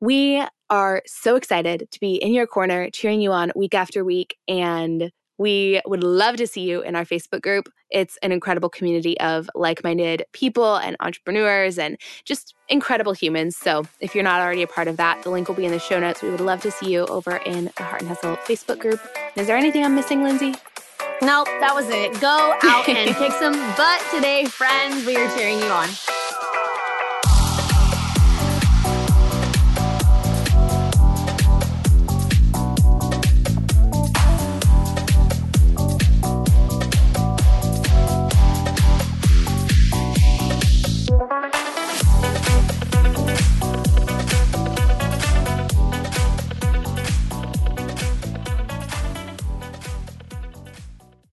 we 0.00 0.44
are 0.70 1.02
so 1.06 1.36
excited 1.36 1.88
to 1.90 2.00
be 2.00 2.16
in 2.16 2.32
your 2.32 2.46
corner, 2.46 2.90
cheering 2.90 3.20
you 3.20 3.32
on 3.32 3.52
week 3.56 3.74
after 3.74 4.04
week. 4.04 4.36
And 4.46 5.10
we 5.38 5.80
would 5.86 6.02
love 6.02 6.36
to 6.36 6.46
see 6.46 6.62
you 6.62 6.82
in 6.82 6.94
our 6.96 7.04
Facebook 7.04 7.42
group. 7.42 7.72
It's 7.90 8.18
an 8.22 8.32
incredible 8.32 8.68
community 8.68 9.18
of 9.20 9.48
like 9.54 9.82
minded 9.82 10.24
people 10.32 10.76
and 10.76 10.96
entrepreneurs 11.00 11.78
and 11.78 11.96
just 12.24 12.54
incredible 12.68 13.12
humans. 13.12 13.56
So 13.56 13.84
if 14.00 14.14
you're 14.14 14.24
not 14.24 14.40
already 14.40 14.62
a 14.62 14.66
part 14.66 14.88
of 14.88 14.96
that, 14.98 15.22
the 15.22 15.30
link 15.30 15.48
will 15.48 15.54
be 15.54 15.64
in 15.64 15.72
the 15.72 15.78
show 15.78 15.98
notes. 15.98 16.20
We 16.20 16.30
would 16.30 16.40
love 16.40 16.60
to 16.62 16.70
see 16.70 16.92
you 16.92 17.06
over 17.06 17.36
in 17.36 17.70
the 17.76 17.82
Heart 17.84 18.02
and 18.02 18.08
Hustle 18.08 18.36
Facebook 18.36 18.80
group. 18.80 19.00
Is 19.36 19.46
there 19.46 19.56
anything 19.56 19.84
I'm 19.84 19.94
missing, 19.94 20.22
Lindsey? 20.22 20.54
Nope, 21.22 21.46
that 21.60 21.74
was 21.74 21.88
it. 21.88 22.20
Go 22.20 22.56
out 22.62 22.88
and 22.88 23.16
kick 23.16 23.32
some 23.32 23.54
butt 23.76 24.02
today, 24.14 24.44
friends. 24.44 25.06
We 25.06 25.16
are 25.16 25.36
cheering 25.36 25.58
you 25.58 25.66
on. 25.66 25.88